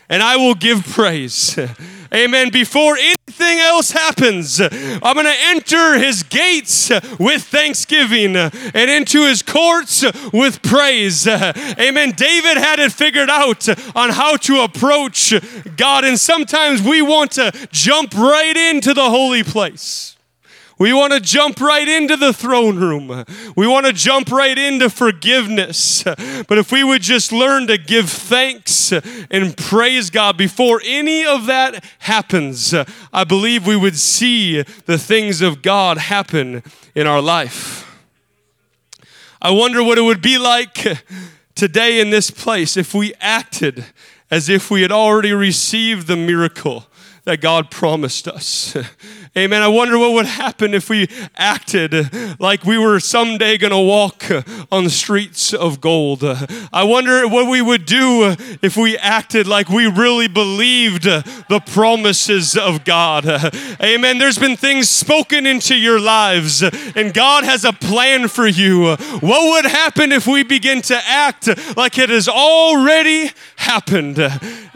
[0.08, 1.58] and I will give praise.
[2.16, 2.48] Amen.
[2.48, 9.42] Before anything else happens, I'm going to enter his gates with thanksgiving and into his
[9.42, 10.02] courts
[10.32, 11.26] with praise.
[11.28, 12.12] Amen.
[12.12, 15.34] David had it figured out on how to approach
[15.76, 20.15] God, and sometimes we want to jump right into the holy place.
[20.78, 23.24] We want to jump right into the throne room.
[23.56, 26.02] We want to jump right into forgiveness.
[26.04, 31.46] But if we would just learn to give thanks and praise God before any of
[31.46, 32.74] that happens,
[33.10, 36.62] I believe we would see the things of God happen
[36.94, 37.84] in our life.
[39.40, 40.98] I wonder what it would be like
[41.54, 43.86] today in this place if we acted
[44.30, 46.86] as if we had already received the miracle
[47.24, 48.76] that God promised us.
[49.38, 49.60] Amen.
[49.60, 54.24] I wonder what would happen if we acted like we were someday going to walk
[54.72, 56.24] on the streets of gold.
[56.24, 62.56] I wonder what we would do if we acted like we really believed the promises
[62.56, 63.26] of God.
[63.82, 64.16] Amen.
[64.16, 68.96] There's been things spoken into your lives, and God has a plan for you.
[68.96, 74.18] What would happen if we begin to act like it has already happened?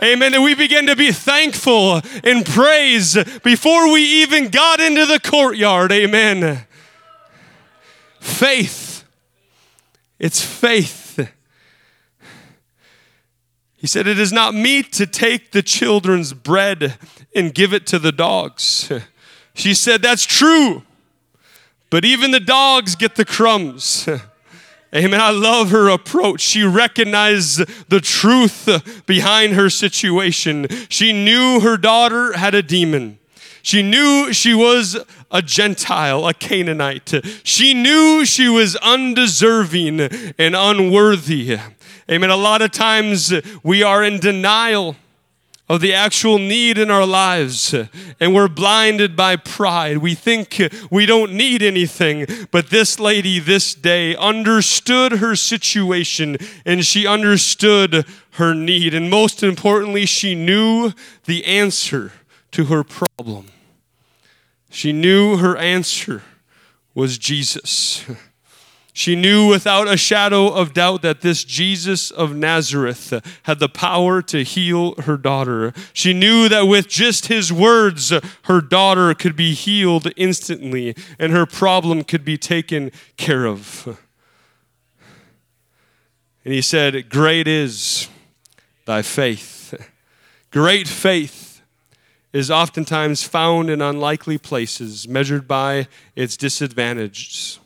[0.03, 0.35] Amen.
[0.35, 5.93] And we begin to be thankful and praise before we even got into the courtyard.
[5.93, 6.67] Amen.
[8.21, 9.05] Faith.
[10.19, 11.01] It's faith.
[13.81, 16.99] He said, It is not meet to take the children's bread
[17.35, 18.91] and give it to the dogs.
[19.53, 20.85] She said, That's true.
[21.91, 24.09] But even the dogs get the crumbs.
[24.95, 25.21] Amen.
[25.21, 26.41] I love her approach.
[26.41, 30.67] She recognized the truth behind her situation.
[30.89, 33.20] She knew her daughter had a demon.
[33.63, 34.99] She knew she was
[35.31, 37.15] a Gentile, a Canaanite.
[37.45, 41.59] She knew she was undeserving and unworthy.
[42.11, 42.31] Amen.
[42.31, 43.33] A lot of times
[43.63, 44.97] we are in denial
[45.71, 47.73] of the actual need in our lives
[48.19, 49.99] and we're blinded by pride.
[49.99, 56.85] We think we don't need anything, but this lady this day understood her situation and
[56.85, 58.95] she understood her need.
[58.95, 60.93] And most importantly, she knew
[61.27, 62.11] the answer
[62.53, 63.47] to her problem.
[64.71, 66.23] She knew her answer
[66.95, 68.05] was Jesus.
[68.93, 74.21] She knew without a shadow of doubt that this Jesus of Nazareth had the power
[74.23, 75.73] to heal her daughter.
[75.93, 81.47] She knew that with just his words, her daughter could be healed instantly and her
[81.47, 83.99] problem could be taken care of.
[86.45, 88.09] And he said, Great is
[88.87, 89.73] thy faith.
[90.51, 91.50] Great faith
[92.33, 97.59] is oftentimes found in unlikely places, measured by its disadvantages.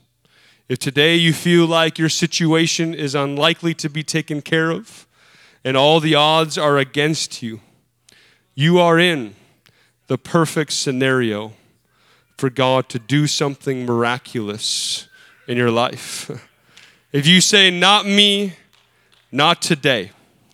[0.69, 5.07] If today you feel like your situation is unlikely to be taken care of
[5.62, 7.61] and all the odds are against you,
[8.55, 9.35] you are in
[10.07, 11.53] the perfect scenario
[12.39, 15.09] for God to do something miraculous
[15.47, 16.31] in your life.
[17.12, 18.55] If you say, Not me,
[19.31, 20.11] not today,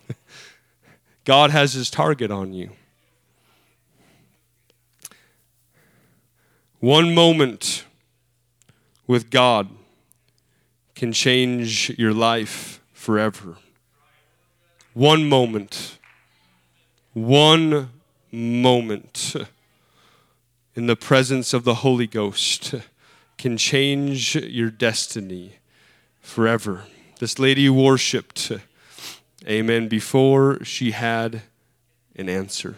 [1.25, 2.69] God has his target on you.
[6.81, 7.85] One moment
[9.05, 9.69] with God
[10.95, 13.57] can change your life forever.
[14.95, 15.99] One moment,
[17.13, 17.91] one
[18.31, 19.35] moment
[20.75, 22.73] in the presence of the Holy Ghost
[23.37, 25.57] can change your destiny
[26.19, 26.85] forever.
[27.19, 28.51] This lady worshiped,
[29.47, 31.43] amen, before she had
[32.15, 32.77] an answer.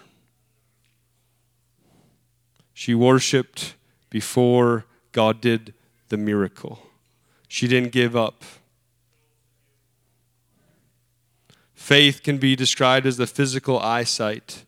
[2.73, 3.75] She worshiped
[4.13, 5.73] before God did
[6.09, 6.77] the miracle.
[7.47, 8.43] She didn't give up.
[11.73, 14.65] Faith can be described as the physical eyesight.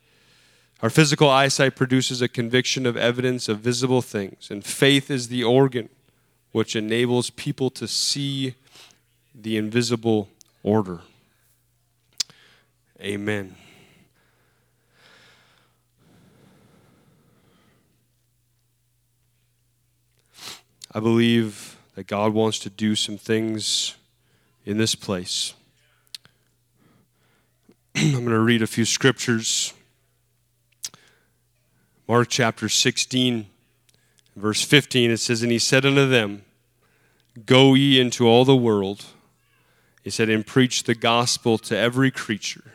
[0.81, 5.43] Our physical eyesight produces a conviction of evidence of visible things, and faith is the
[5.43, 5.89] organ
[6.51, 8.55] which enables people to see
[9.35, 10.27] the invisible
[10.63, 11.01] order.
[12.99, 13.55] Amen.
[20.95, 23.95] I believe that God wants to do some things
[24.65, 25.53] in this place.
[27.95, 29.73] I'm going to read a few scriptures.
[32.07, 33.45] Mark chapter 16,
[34.37, 36.45] verse 15, it says, And he said unto them,
[37.45, 39.03] Go ye into all the world.
[40.01, 42.71] He said, And preach the gospel to every creature.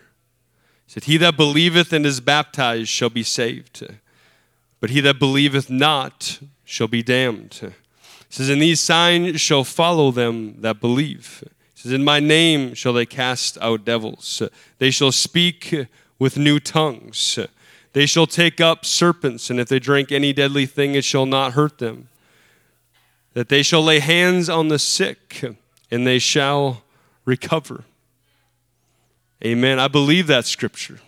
[0.85, 3.95] He said, He that believeth and is baptized shall be saved,
[4.79, 7.73] but he that believeth not shall be damned.
[8.31, 11.45] He says, And these signs shall follow them that believe
[11.81, 14.43] says, In my name shall they cast out devils.
[14.79, 15.87] They shall speak
[16.19, 17.39] with new tongues.
[17.93, 21.55] They shall take up serpents, and if they drink any deadly thing, it shall not
[21.55, 22.09] hurt them.
[23.33, 25.43] That they shall lay hands on the sick,
[25.91, 26.83] and they shall
[27.25, 27.85] recover.
[29.45, 29.79] Amen.
[29.79, 31.01] I believe that scripture.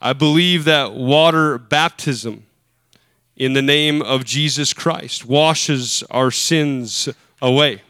[0.00, 2.45] I believe that water baptism
[3.36, 7.08] in the name of Jesus Christ washes our sins
[7.42, 7.82] away.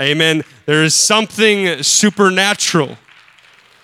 [0.00, 0.42] Amen.
[0.66, 2.96] There is something supernatural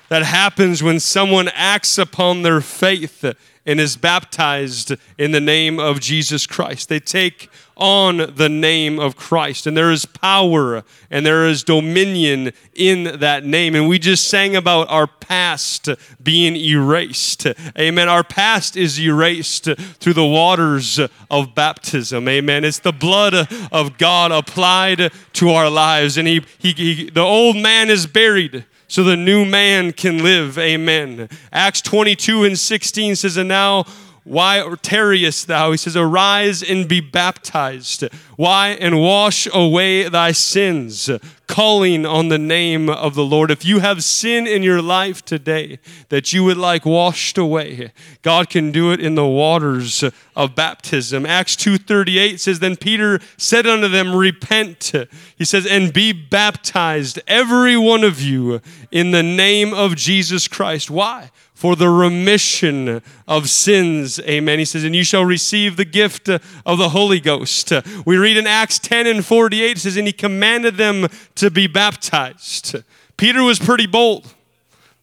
[0.08, 3.24] that happens when someone acts upon their faith
[3.66, 6.88] and is baptized in the name of Jesus Christ.
[6.88, 12.52] They take on the name of Christ, and there is power and there is dominion
[12.74, 13.74] in that name.
[13.74, 15.88] And we just sang about our past
[16.22, 17.46] being erased.
[17.78, 18.08] Amen.
[18.08, 20.98] Our past is erased through the waters
[21.30, 22.28] of baptism.
[22.28, 22.64] Amen.
[22.64, 27.56] It's the blood of God applied to our lives, and he, he, he the old
[27.56, 30.58] man is buried so the new man can live.
[30.58, 31.28] Amen.
[31.52, 33.84] Acts 22 and 16 says, And now
[34.28, 35.70] why tarriest thou?
[35.70, 38.04] He says, Arise and be baptized.
[38.36, 38.68] Why?
[38.68, 41.10] And wash away thy sins,
[41.46, 43.50] calling on the name of the Lord.
[43.50, 45.78] If you have sin in your life today
[46.10, 50.04] that you would like washed away, God can do it in the waters
[50.36, 51.24] of baptism.
[51.24, 54.92] Acts 2:38 says, Then Peter said unto them, Repent.
[55.36, 58.60] He says, and be baptized, every one of you,
[58.90, 60.90] in the name of Jesus Christ.
[60.90, 61.30] Why?
[61.58, 64.20] For the remission of sins.
[64.20, 64.60] Amen.
[64.60, 67.72] He says, and you shall receive the gift of the Holy Ghost.
[68.06, 71.66] We read in Acts 10 and 48, it says, and he commanded them to be
[71.66, 72.76] baptized.
[73.16, 74.34] Peter was pretty bold.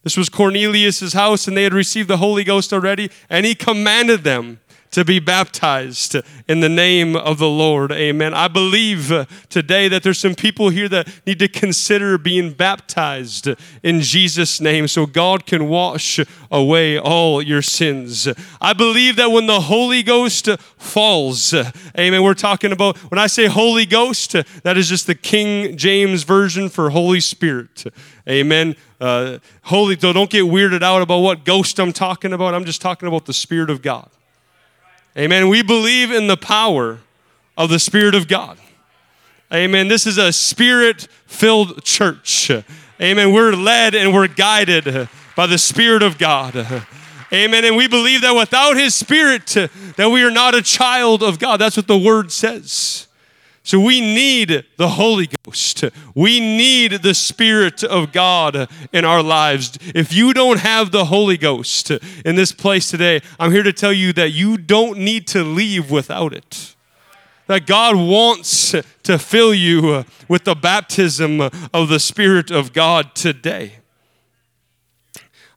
[0.02, 4.24] This was Cornelius' house, and they had received the Holy Ghost already, and he commanded
[4.24, 4.58] them
[4.96, 6.16] to be baptized
[6.48, 7.92] in the name of the Lord.
[7.92, 8.32] Amen.
[8.32, 13.46] I believe uh, today that there's some people here that need to consider being baptized
[13.82, 16.18] in Jesus' name so God can wash
[16.50, 18.26] away all your sins.
[18.58, 23.48] I believe that when the Holy Ghost falls, amen, we're talking about, when I say
[23.48, 24.32] Holy Ghost,
[24.62, 27.84] that is just the King James version for Holy Spirit.
[28.26, 28.76] Amen.
[28.98, 32.54] Uh, holy, don't get weirded out about what ghost I'm talking about.
[32.54, 34.08] I'm just talking about the Spirit of God.
[35.16, 35.48] Amen.
[35.48, 36.98] We believe in the power
[37.56, 38.58] of the Spirit of God.
[39.52, 39.88] Amen.
[39.88, 42.50] This is a spirit filled church.
[43.00, 43.32] Amen.
[43.32, 46.54] We're led and we're guided by the Spirit of God.
[47.32, 47.64] Amen.
[47.64, 49.46] And we believe that without His Spirit,
[49.96, 51.58] that we are not a child of God.
[51.58, 53.05] That's what the Word says.
[53.66, 55.82] So we need the Holy Ghost.
[56.14, 59.76] We need the Spirit of God in our lives.
[59.92, 63.92] If you don't have the Holy Ghost in this place today, I'm here to tell
[63.92, 66.76] you that you don't need to leave without it.
[67.48, 73.78] That God wants to fill you with the baptism of the Spirit of God today.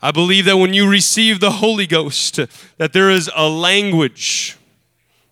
[0.01, 2.39] I believe that when you receive the Holy Ghost,
[2.79, 4.57] that there is a language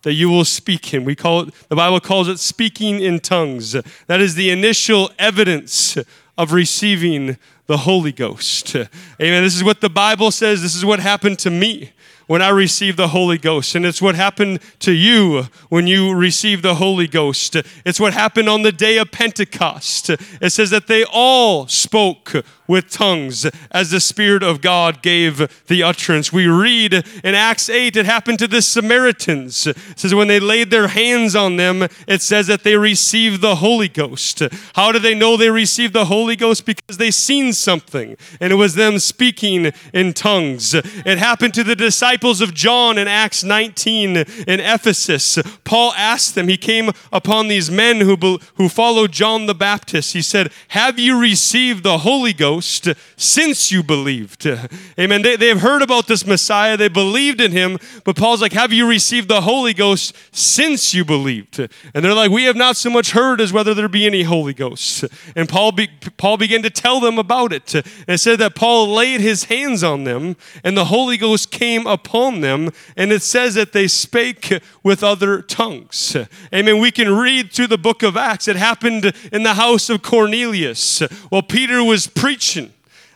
[0.08, 1.04] that you will speak in.
[1.04, 3.74] We call it, the Bible calls it speaking in tongues.
[4.08, 5.98] That is the initial evidence
[6.38, 8.74] of receiving the Holy Ghost.
[8.74, 9.44] Amen.
[9.44, 10.62] This is what the Bible says.
[10.62, 11.92] This is what happened to me
[12.28, 13.76] when I received the Holy Ghost.
[13.76, 17.58] And it's what happened to you when you received the Holy Ghost.
[17.84, 20.10] It's what happened on the day of Pentecost.
[20.10, 25.84] It says that they all spoke with tongues as the Spirit of God gave the
[25.84, 26.34] utterance.
[26.34, 29.68] We read in Acts 8, it happened to the Samaritans.
[29.68, 33.56] It says, when they laid their hands on them, it says that they received the
[33.56, 34.42] Holy Ghost.
[34.74, 36.66] How do they know they received the Holy Ghost?
[36.66, 40.74] Because they seen something, and it was them speaking in tongues.
[40.74, 46.48] It happened to the disciples of John in Acts 19 in Ephesus, Paul asked them,
[46.48, 48.16] he came upon these men who,
[48.56, 50.14] who followed John the Baptist.
[50.14, 54.46] He said, Have you received the Holy Ghost since you believed?
[55.00, 55.22] Amen.
[55.22, 58.74] They, they have heard about this Messiah, they believed in him, but Paul's like, Have
[58.74, 61.60] you received the Holy Ghost since you believed?
[61.60, 64.54] And they're like, We have not so much heard as whether there be any Holy
[64.54, 65.06] Ghost.
[65.36, 67.74] And Paul, be, Paul began to tell them about it.
[67.76, 71.86] And it said that Paul laid his hands on them, and the Holy Ghost came
[71.88, 72.72] upon them.
[72.96, 76.16] And it says that they spake with other tongues.
[76.54, 76.80] Amen.
[76.80, 78.48] We can read through the book of Acts.
[78.48, 81.00] It happened in the house of Cornelius
[81.30, 82.47] while Peter was preaching.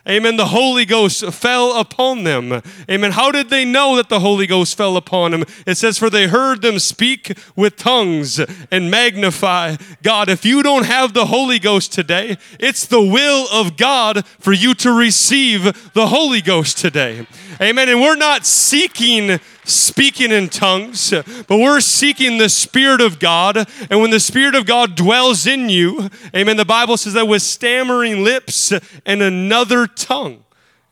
[0.08, 0.36] Amen.
[0.36, 2.60] The Holy Ghost fell upon them.
[2.90, 3.12] Amen.
[3.12, 5.44] How did they know that the Holy Ghost fell upon them?
[5.64, 8.40] It says, For they heard them speak with tongues
[8.72, 10.28] and magnify God.
[10.28, 14.74] If you don't have the Holy Ghost today, it's the will of God for you
[14.74, 17.24] to receive the Holy Ghost today.
[17.60, 17.88] Amen.
[17.88, 23.68] And we're not seeking speaking in tongues, but we're seeking the Spirit of God.
[23.90, 27.42] And when the Spirit of God dwells in you, amen, the Bible says that with
[27.42, 28.72] stammering lips
[29.06, 30.44] and another tongue,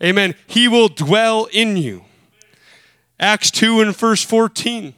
[0.03, 2.05] amen, He will dwell in you.
[3.19, 4.95] Acts 2 and verse 14.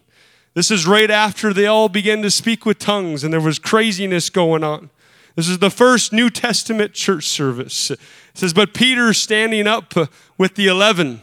[0.54, 4.28] This is right after they all began to speak with tongues and there was craziness
[4.28, 4.90] going on.
[5.34, 7.90] This is the first New Testament church service.
[7.90, 7.98] It
[8.34, 9.94] says, But Peter standing up
[10.36, 11.22] with the eleven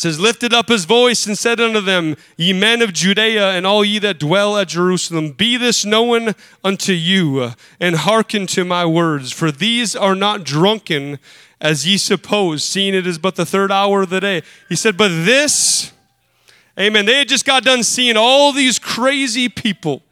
[0.00, 3.84] says, lifted up his voice and said unto them, Ye men of Judea and all
[3.84, 6.34] ye that dwell at Jerusalem, be this known
[6.64, 11.18] unto you, and hearken to my words, for these are not drunken
[11.60, 14.42] as ye suppose, seeing it is but the third hour of the day.
[14.68, 15.92] He said, But this,
[16.78, 20.02] amen, they had just got done seeing all these crazy people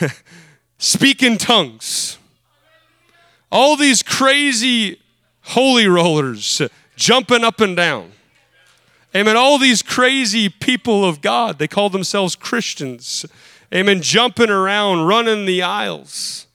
[0.78, 2.18] speak in tongues,
[3.52, 5.00] all these crazy
[5.42, 6.62] holy rollers
[6.96, 8.12] jumping up and down.
[9.16, 9.36] Amen.
[9.36, 13.24] All these crazy people of God, they call themselves Christians.
[13.74, 14.02] Amen.
[14.02, 16.46] Jumping around, running the aisles.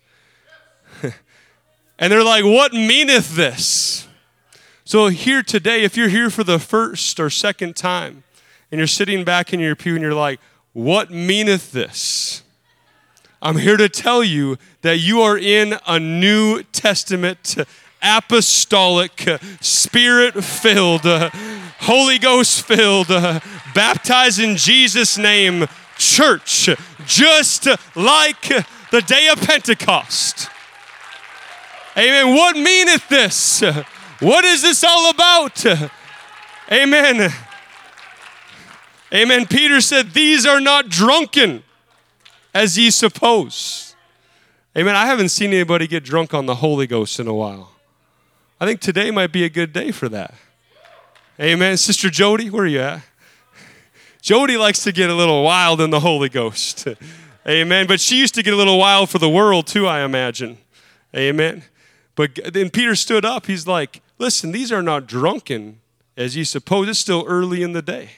[1.99, 4.07] and they're like, What meaneth this?
[4.85, 8.23] So, here today, if you're here for the first or second time
[8.71, 10.39] and you're sitting back in your pew and you're like,
[10.73, 12.43] What meaneth this?
[13.41, 17.55] I'm here to tell you that you are in a New Testament
[18.03, 19.27] apostolic,
[19.61, 25.65] spirit filled, Holy Ghost filled, baptized in Jesus' name
[25.97, 26.69] church,
[27.05, 28.41] just like
[28.91, 30.49] the day of Pentecost.
[31.97, 32.35] Amen.
[32.35, 33.61] What meaneth this?
[34.19, 35.65] What is this all about?
[36.71, 37.31] Amen.
[39.13, 39.45] Amen.
[39.45, 41.63] Peter said, These are not drunken
[42.53, 43.95] as ye suppose.
[44.75, 44.95] Amen.
[44.95, 47.72] I haven't seen anybody get drunk on the Holy Ghost in a while.
[48.64, 50.34] I think today might be a good day for that.
[51.38, 51.76] Amen.
[51.76, 53.01] Sister Jody, where are you at?
[54.22, 56.88] Jody likes to get a little wild in the Holy Ghost.
[57.45, 57.88] Amen.
[57.88, 60.59] But she used to get a little wild for the world too, I imagine.
[61.14, 61.64] Amen.
[62.16, 63.47] But then Peter stood up.
[63.47, 65.82] He's like, listen, these are not drunken
[66.16, 66.88] as ye suppose.
[66.88, 68.11] It's still early in the day.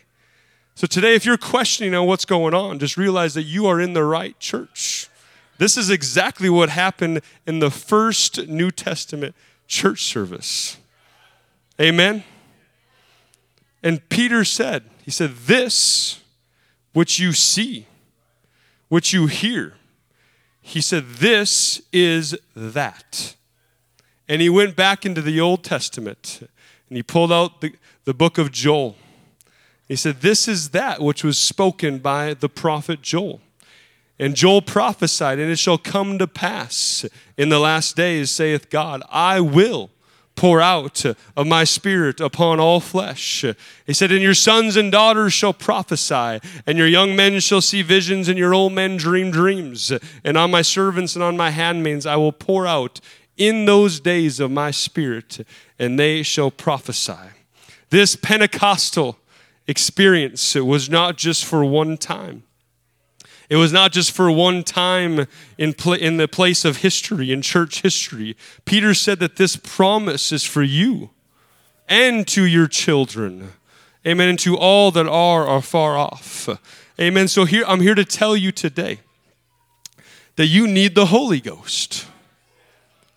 [0.75, 3.93] So today, if you're questioning on what's going on, just realize that you are in
[3.93, 5.09] the right church.
[5.57, 9.33] This is exactly what happened in the first New Testament
[9.67, 10.77] church service.
[11.79, 12.23] Amen.
[13.83, 16.21] And Peter said, He said, This
[16.93, 17.87] which you see,
[18.87, 19.73] which you hear,
[20.61, 23.35] he said, This is that.
[24.27, 26.39] And he went back into the Old Testament
[26.89, 27.73] and he pulled out the,
[28.05, 28.95] the book of Joel.
[29.87, 33.41] He said, This is that which was spoken by the prophet Joel.
[34.17, 37.05] And Joel prophesied, and it shall come to pass
[37.37, 39.91] in the last days, saith God, I will
[40.35, 43.45] pour out of my spirit upon all flesh.
[43.85, 47.81] He said, And your sons and daughters shall prophesy, and your young men shall see
[47.81, 49.91] visions, and your old men dream dreams.
[50.23, 52.99] And on my servants and on my handmaids I will pour out
[53.37, 55.45] in those days of my spirit,
[55.77, 57.31] and they shall prophesy.
[57.89, 59.17] This Pentecostal
[59.67, 62.43] experience was not just for one time.
[63.49, 65.27] It was not just for one time
[65.57, 68.35] in, pl- in the place of history, in church history.
[68.65, 71.11] Peter said that this promise is for you
[71.87, 73.53] and to your children.
[74.05, 74.29] Amen.
[74.29, 76.49] And to all that are are far off.
[76.99, 77.27] Amen.
[77.27, 78.99] So here I'm here to tell you today
[80.35, 82.07] that you need the Holy Ghost.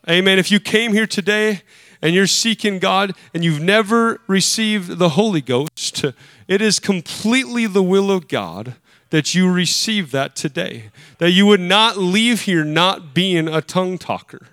[0.09, 0.39] Amen.
[0.39, 1.63] If you came here today
[2.01, 6.05] and you're seeking God and you've never received the Holy Ghost,
[6.47, 8.77] it is completely the will of God
[9.11, 10.91] that you receive that today.
[11.19, 14.49] That you would not leave here not being a tongue talker.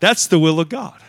[0.00, 1.00] That's the will of God.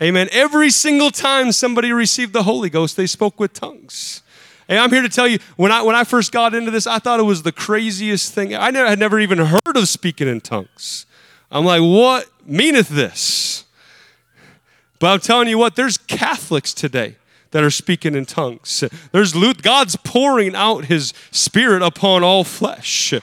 [0.00, 0.28] Amen.
[0.30, 4.22] Every single time somebody received the Holy Ghost, they spoke with tongues.
[4.68, 6.98] And I'm here to tell you, when I, when I first got into this, I
[6.98, 8.54] thought it was the craziest thing.
[8.54, 11.06] I never, had never even heard of speaking in tongues.
[11.50, 13.64] I'm like, what meaneth this?
[14.98, 17.16] But I'm telling you what, there's Catholics today
[17.56, 18.84] that are speaking in tongues.
[19.12, 19.32] There's
[19.62, 23.14] God's pouring out his spirit upon all flesh.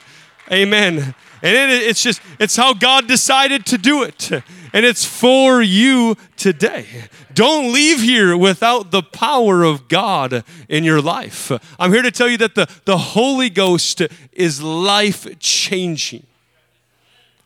[0.50, 1.14] Amen.
[1.40, 4.32] And it, it's just, it's how God decided to do it.
[4.32, 7.04] And it's for you today.
[7.32, 11.52] Don't leave here without the power of God in your life.
[11.78, 16.26] I'm here to tell you that the, the Holy Ghost is life changing.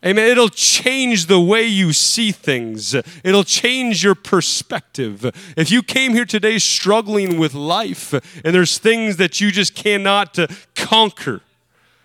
[0.06, 0.30] Amen.
[0.30, 2.94] It'll change the way you see things.
[2.94, 5.24] It'll change your perspective.
[5.56, 10.38] If you came here today struggling with life and there's things that you just cannot
[10.38, 10.46] uh,
[10.76, 11.42] conquer,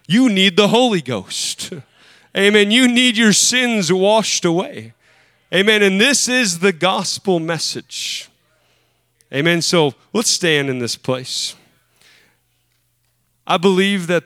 [0.07, 1.71] you need the Holy Ghost.
[2.35, 2.71] Amen.
[2.71, 4.93] You need your sins washed away.
[5.53, 5.83] Amen.
[5.83, 8.27] And this is the gospel message.
[9.31, 9.61] Amen.
[9.61, 11.55] So let's stand in this place.
[13.45, 14.23] I believe that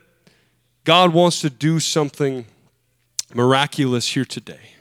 [0.86, 2.46] God wants to do something
[3.34, 4.72] miraculous here today.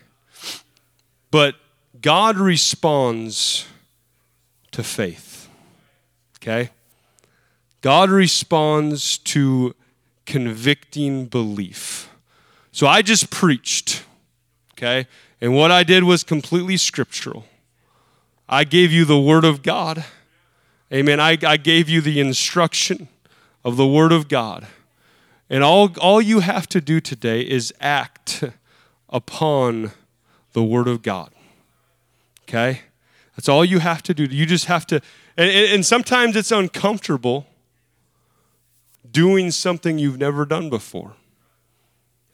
[1.31, 1.57] But
[2.01, 3.67] God responds
[4.73, 5.49] to faith.
[6.39, 6.71] Okay?
[7.81, 9.75] God responds to
[10.25, 12.11] convicting belief.
[12.73, 14.05] So I just preached,
[14.75, 15.07] okay?
[15.41, 17.47] And what I did was completely scriptural.
[18.49, 20.05] I gave you the Word of God.
[20.93, 21.19] Amen.
[21.21, 23.09] I, I gave you the instruction
[23.65, 24.67] of the Word of God.
[25.49, 28.43] And all, all you have to do today is act
[29.09, 29.93] upon
[30.53, 31.31] the Word of God.
[32.43, 32.81] Okay?
[33.37, 34.25] That's all you have to do.
[34.25, 35.01] You just have to,
[35.37, 37.47] and, and sometimes it's uncomfortable
[39.11, 41.13] doing something you've never done before.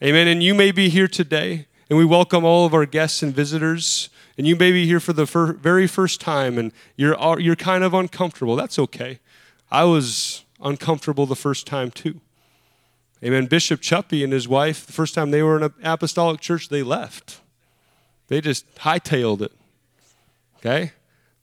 [0.02, 0.26] Amen.
[0.28, 4.08] And you may be here today, and we welcome all of our guests and visitors.
[4.38, 7.84] And you may be here for the fir- very first time, and you're, you're kind
[7.84, 8.56] of uncomfortable.
[8.56, 9.20] That's okay.
[9.70, 12.20] I was uncomfortable the first time, too.
[13.24, 13.46] Amen.
[13.46, 16.82] Bishop Chuppy and his wife, the first time they were in an apostolic church, they
[16.82, 17.40] left.
[18.28, 19.52] They just hightailed it.
[20.58, 20.92] Okay?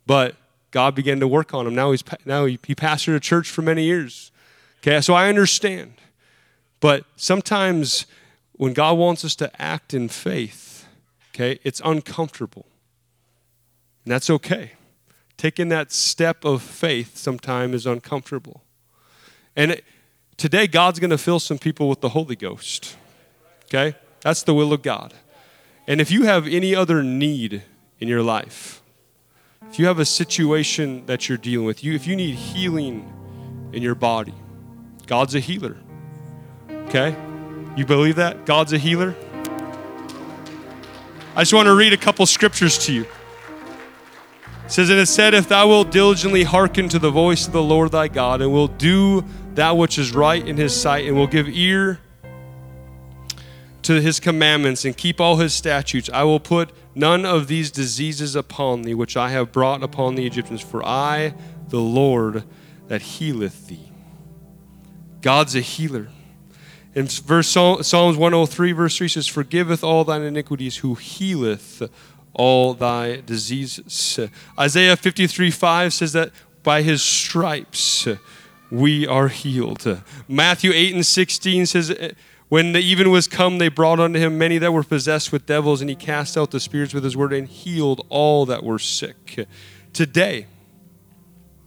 [0.05, 0.35] But
[0.71, 1.75] God began to work on him.
[1.75, 4.31] Now, he's, now he, he pastored a church for many years.
[4.79, 5.93] Okay, so I understand.
[6.79, 8.05] But sometimes
[8.53, 10.87] when God wants us to act in faith,
[11.33, 12.65] okay, it's uncomfortable.
[14.05, 14.71] And that's okay.
[15.37, 18.63] Taking that step of faith sometimes is uncomfortable.
[19.55, 19.83] And it,
[20.39, 22.95] today, God's going to fill some people with the Holy Ghost.
[23.65, 23.95] Okay?
[24.21, 25.13] That's the will of God.
[25.87, 27.63] And if you have any other need
[27.99, 28.81] in your life,
[29.69, 33.11] if you have a situation that you're dealing with, you, if you need healing
[33.73, 34.33] in your body,
[35.05, 35.77] God's a healer.
[36.69, 37.15] Okay?
[37.75, 38.45] You believe that?
[38.45, 39.15] God's a healer?
[41.35, 43.05] I just want to read a couple scriptures to you.
[44.65, 47.63] It says, And it said, If thou wilt diligently hearken to the voice of the
[47.63, 49.23] Lord thy God, and will do
[49.55, 51.99] that which is right in his sight, and will give ear
[53.81, 58.35] to his commandments, and keep all his statutes, I will put none of these diseases
[58.35, 61.33] upon thee, which I have brought upon the Egyptians, for I,
[61.69, 62.43] the Lord,
[62.87, 63.91] that healeth thee.
[65.21, 66.09] God's a healer.
[66.95, 71.83] In verse Psalms 103, verse 3 says, Forgiveth all thine iniquities, who healeth
[72.33, 74.19] all thy diseases.
[74.57, 76.31] Isaiah 53, 5 says that
[76.63, 78.07] by his stripes
[78.71, 80.01] we are healed.
[80.27, 82.13] Matthew 8 and 16 says,
[82.49, 85.81] When the even was come, they brought unto him many that were possessed with devils,
[85.81, 89.47] and he cast out the spirits with his word and healed all that were sick.
[89.93, 90.47] Today,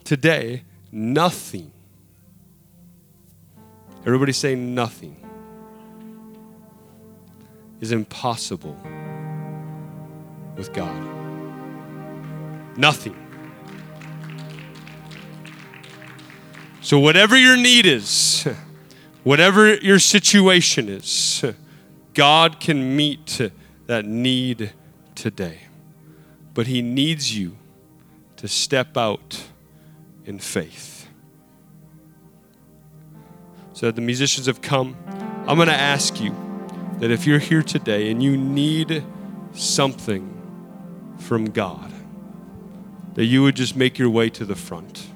[0.04, 1.72] today, nothing
[4.04, 5.16] Everybody say nothing
[7.80, 8.76] is impossible
[10.56, 11.08] with God.
[12.76, 13.21] Nothing.
[16.82, 18.46] So, whatever your need is,
[19.22, 21.44] whatever your situation is,
[22.12, 23.40] God can meet
[23.86, 24.72] that need
[25.14, 25.60] today.
[26.54, 27.56] But He needs you
[28.36, 29.44] to step out
[30.26, 31.06] in faith.
[33.72, 34.96] So the musicians have come.
[35.46, 36.34] I'm going to ask you
[36.98, 39.04] that if you're here today and you need
[39.54, 40.28] something
[41.18, 41.92] from God,
[43.14, 45.11] that you would just make your way to the front.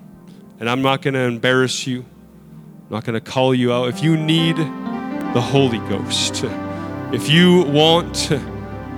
[0.58, 2.00] And I'm not going to embarrass you.
[2.00, 3.88] I'm not going to call you out.
[3.88, 6.44] If you need the Holy Ghost,
[7.12, 8.30] if you want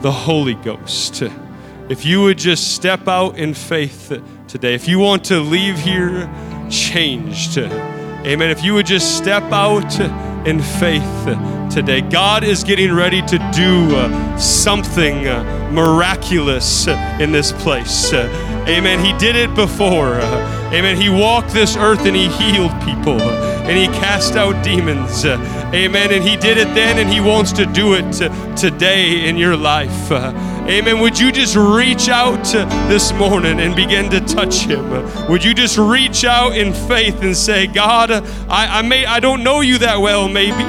[0.03, 1.23] the Holy Ghost,
[1.89, 4.13] if you would just step out in faith
[4.47, 6.31] today, if you want to leave here
[6.71, 8.51] changed, Amen.
[8.51, 9.99] If you would just step out
[10.47, 11.25] in faith
[11.73, 15.23] today, God is getting ready to do something
[15.73, 18.13] miraculous in this place.
[18.13, 19.05] Amen.
[19.05, 20.21] He did it before.
[20.73, 20.97] Amen.
[20.97, 25.25] He walked this earth and he healed people and he cast out demons.
[25.25, 26.13] Amen.
[26.13, 30.13] And he did it then and he wants to do it today in your life.
[30.13, 31.01] Amen.
[31.01, 32.43] Would you just reach out
[32.89, 34.91] this morning and begin to touch him?
[35.29, 39.43] Would you just reach out in faith and say, God, I, I may I don't
[39.43, 40.65] know you that well, maybe.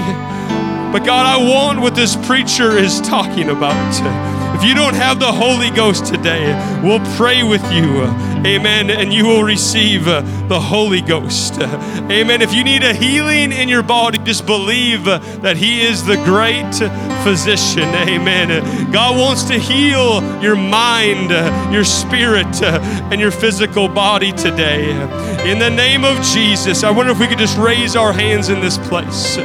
[0.91, 4.38] But God, I want what this preacher is talking about.
[4.59, 6.51] If you don't have the Holy Ghost today,
[6.83, 8.03] we'll pray with you.
[8.45, 8.89] Amen.
[8.89, 11.53] And you will receive uh, the Holy Ghost.
[11.61, 12.41] Amen.
[12.41, 16.17] If you need a healing in your body, just believe uh, that He is the
[16.25, 16.73] great
[17.23, 17.83] physician.
[17.95, 18.91] Amen.
[18.91, 24.91] God wants to heal your mind, uh, your spirit, and your physical body today.
[25.49, 28.59] In the name of Jesus, I wonder if we could just raise our hands in
[28.59, 29.37] this place.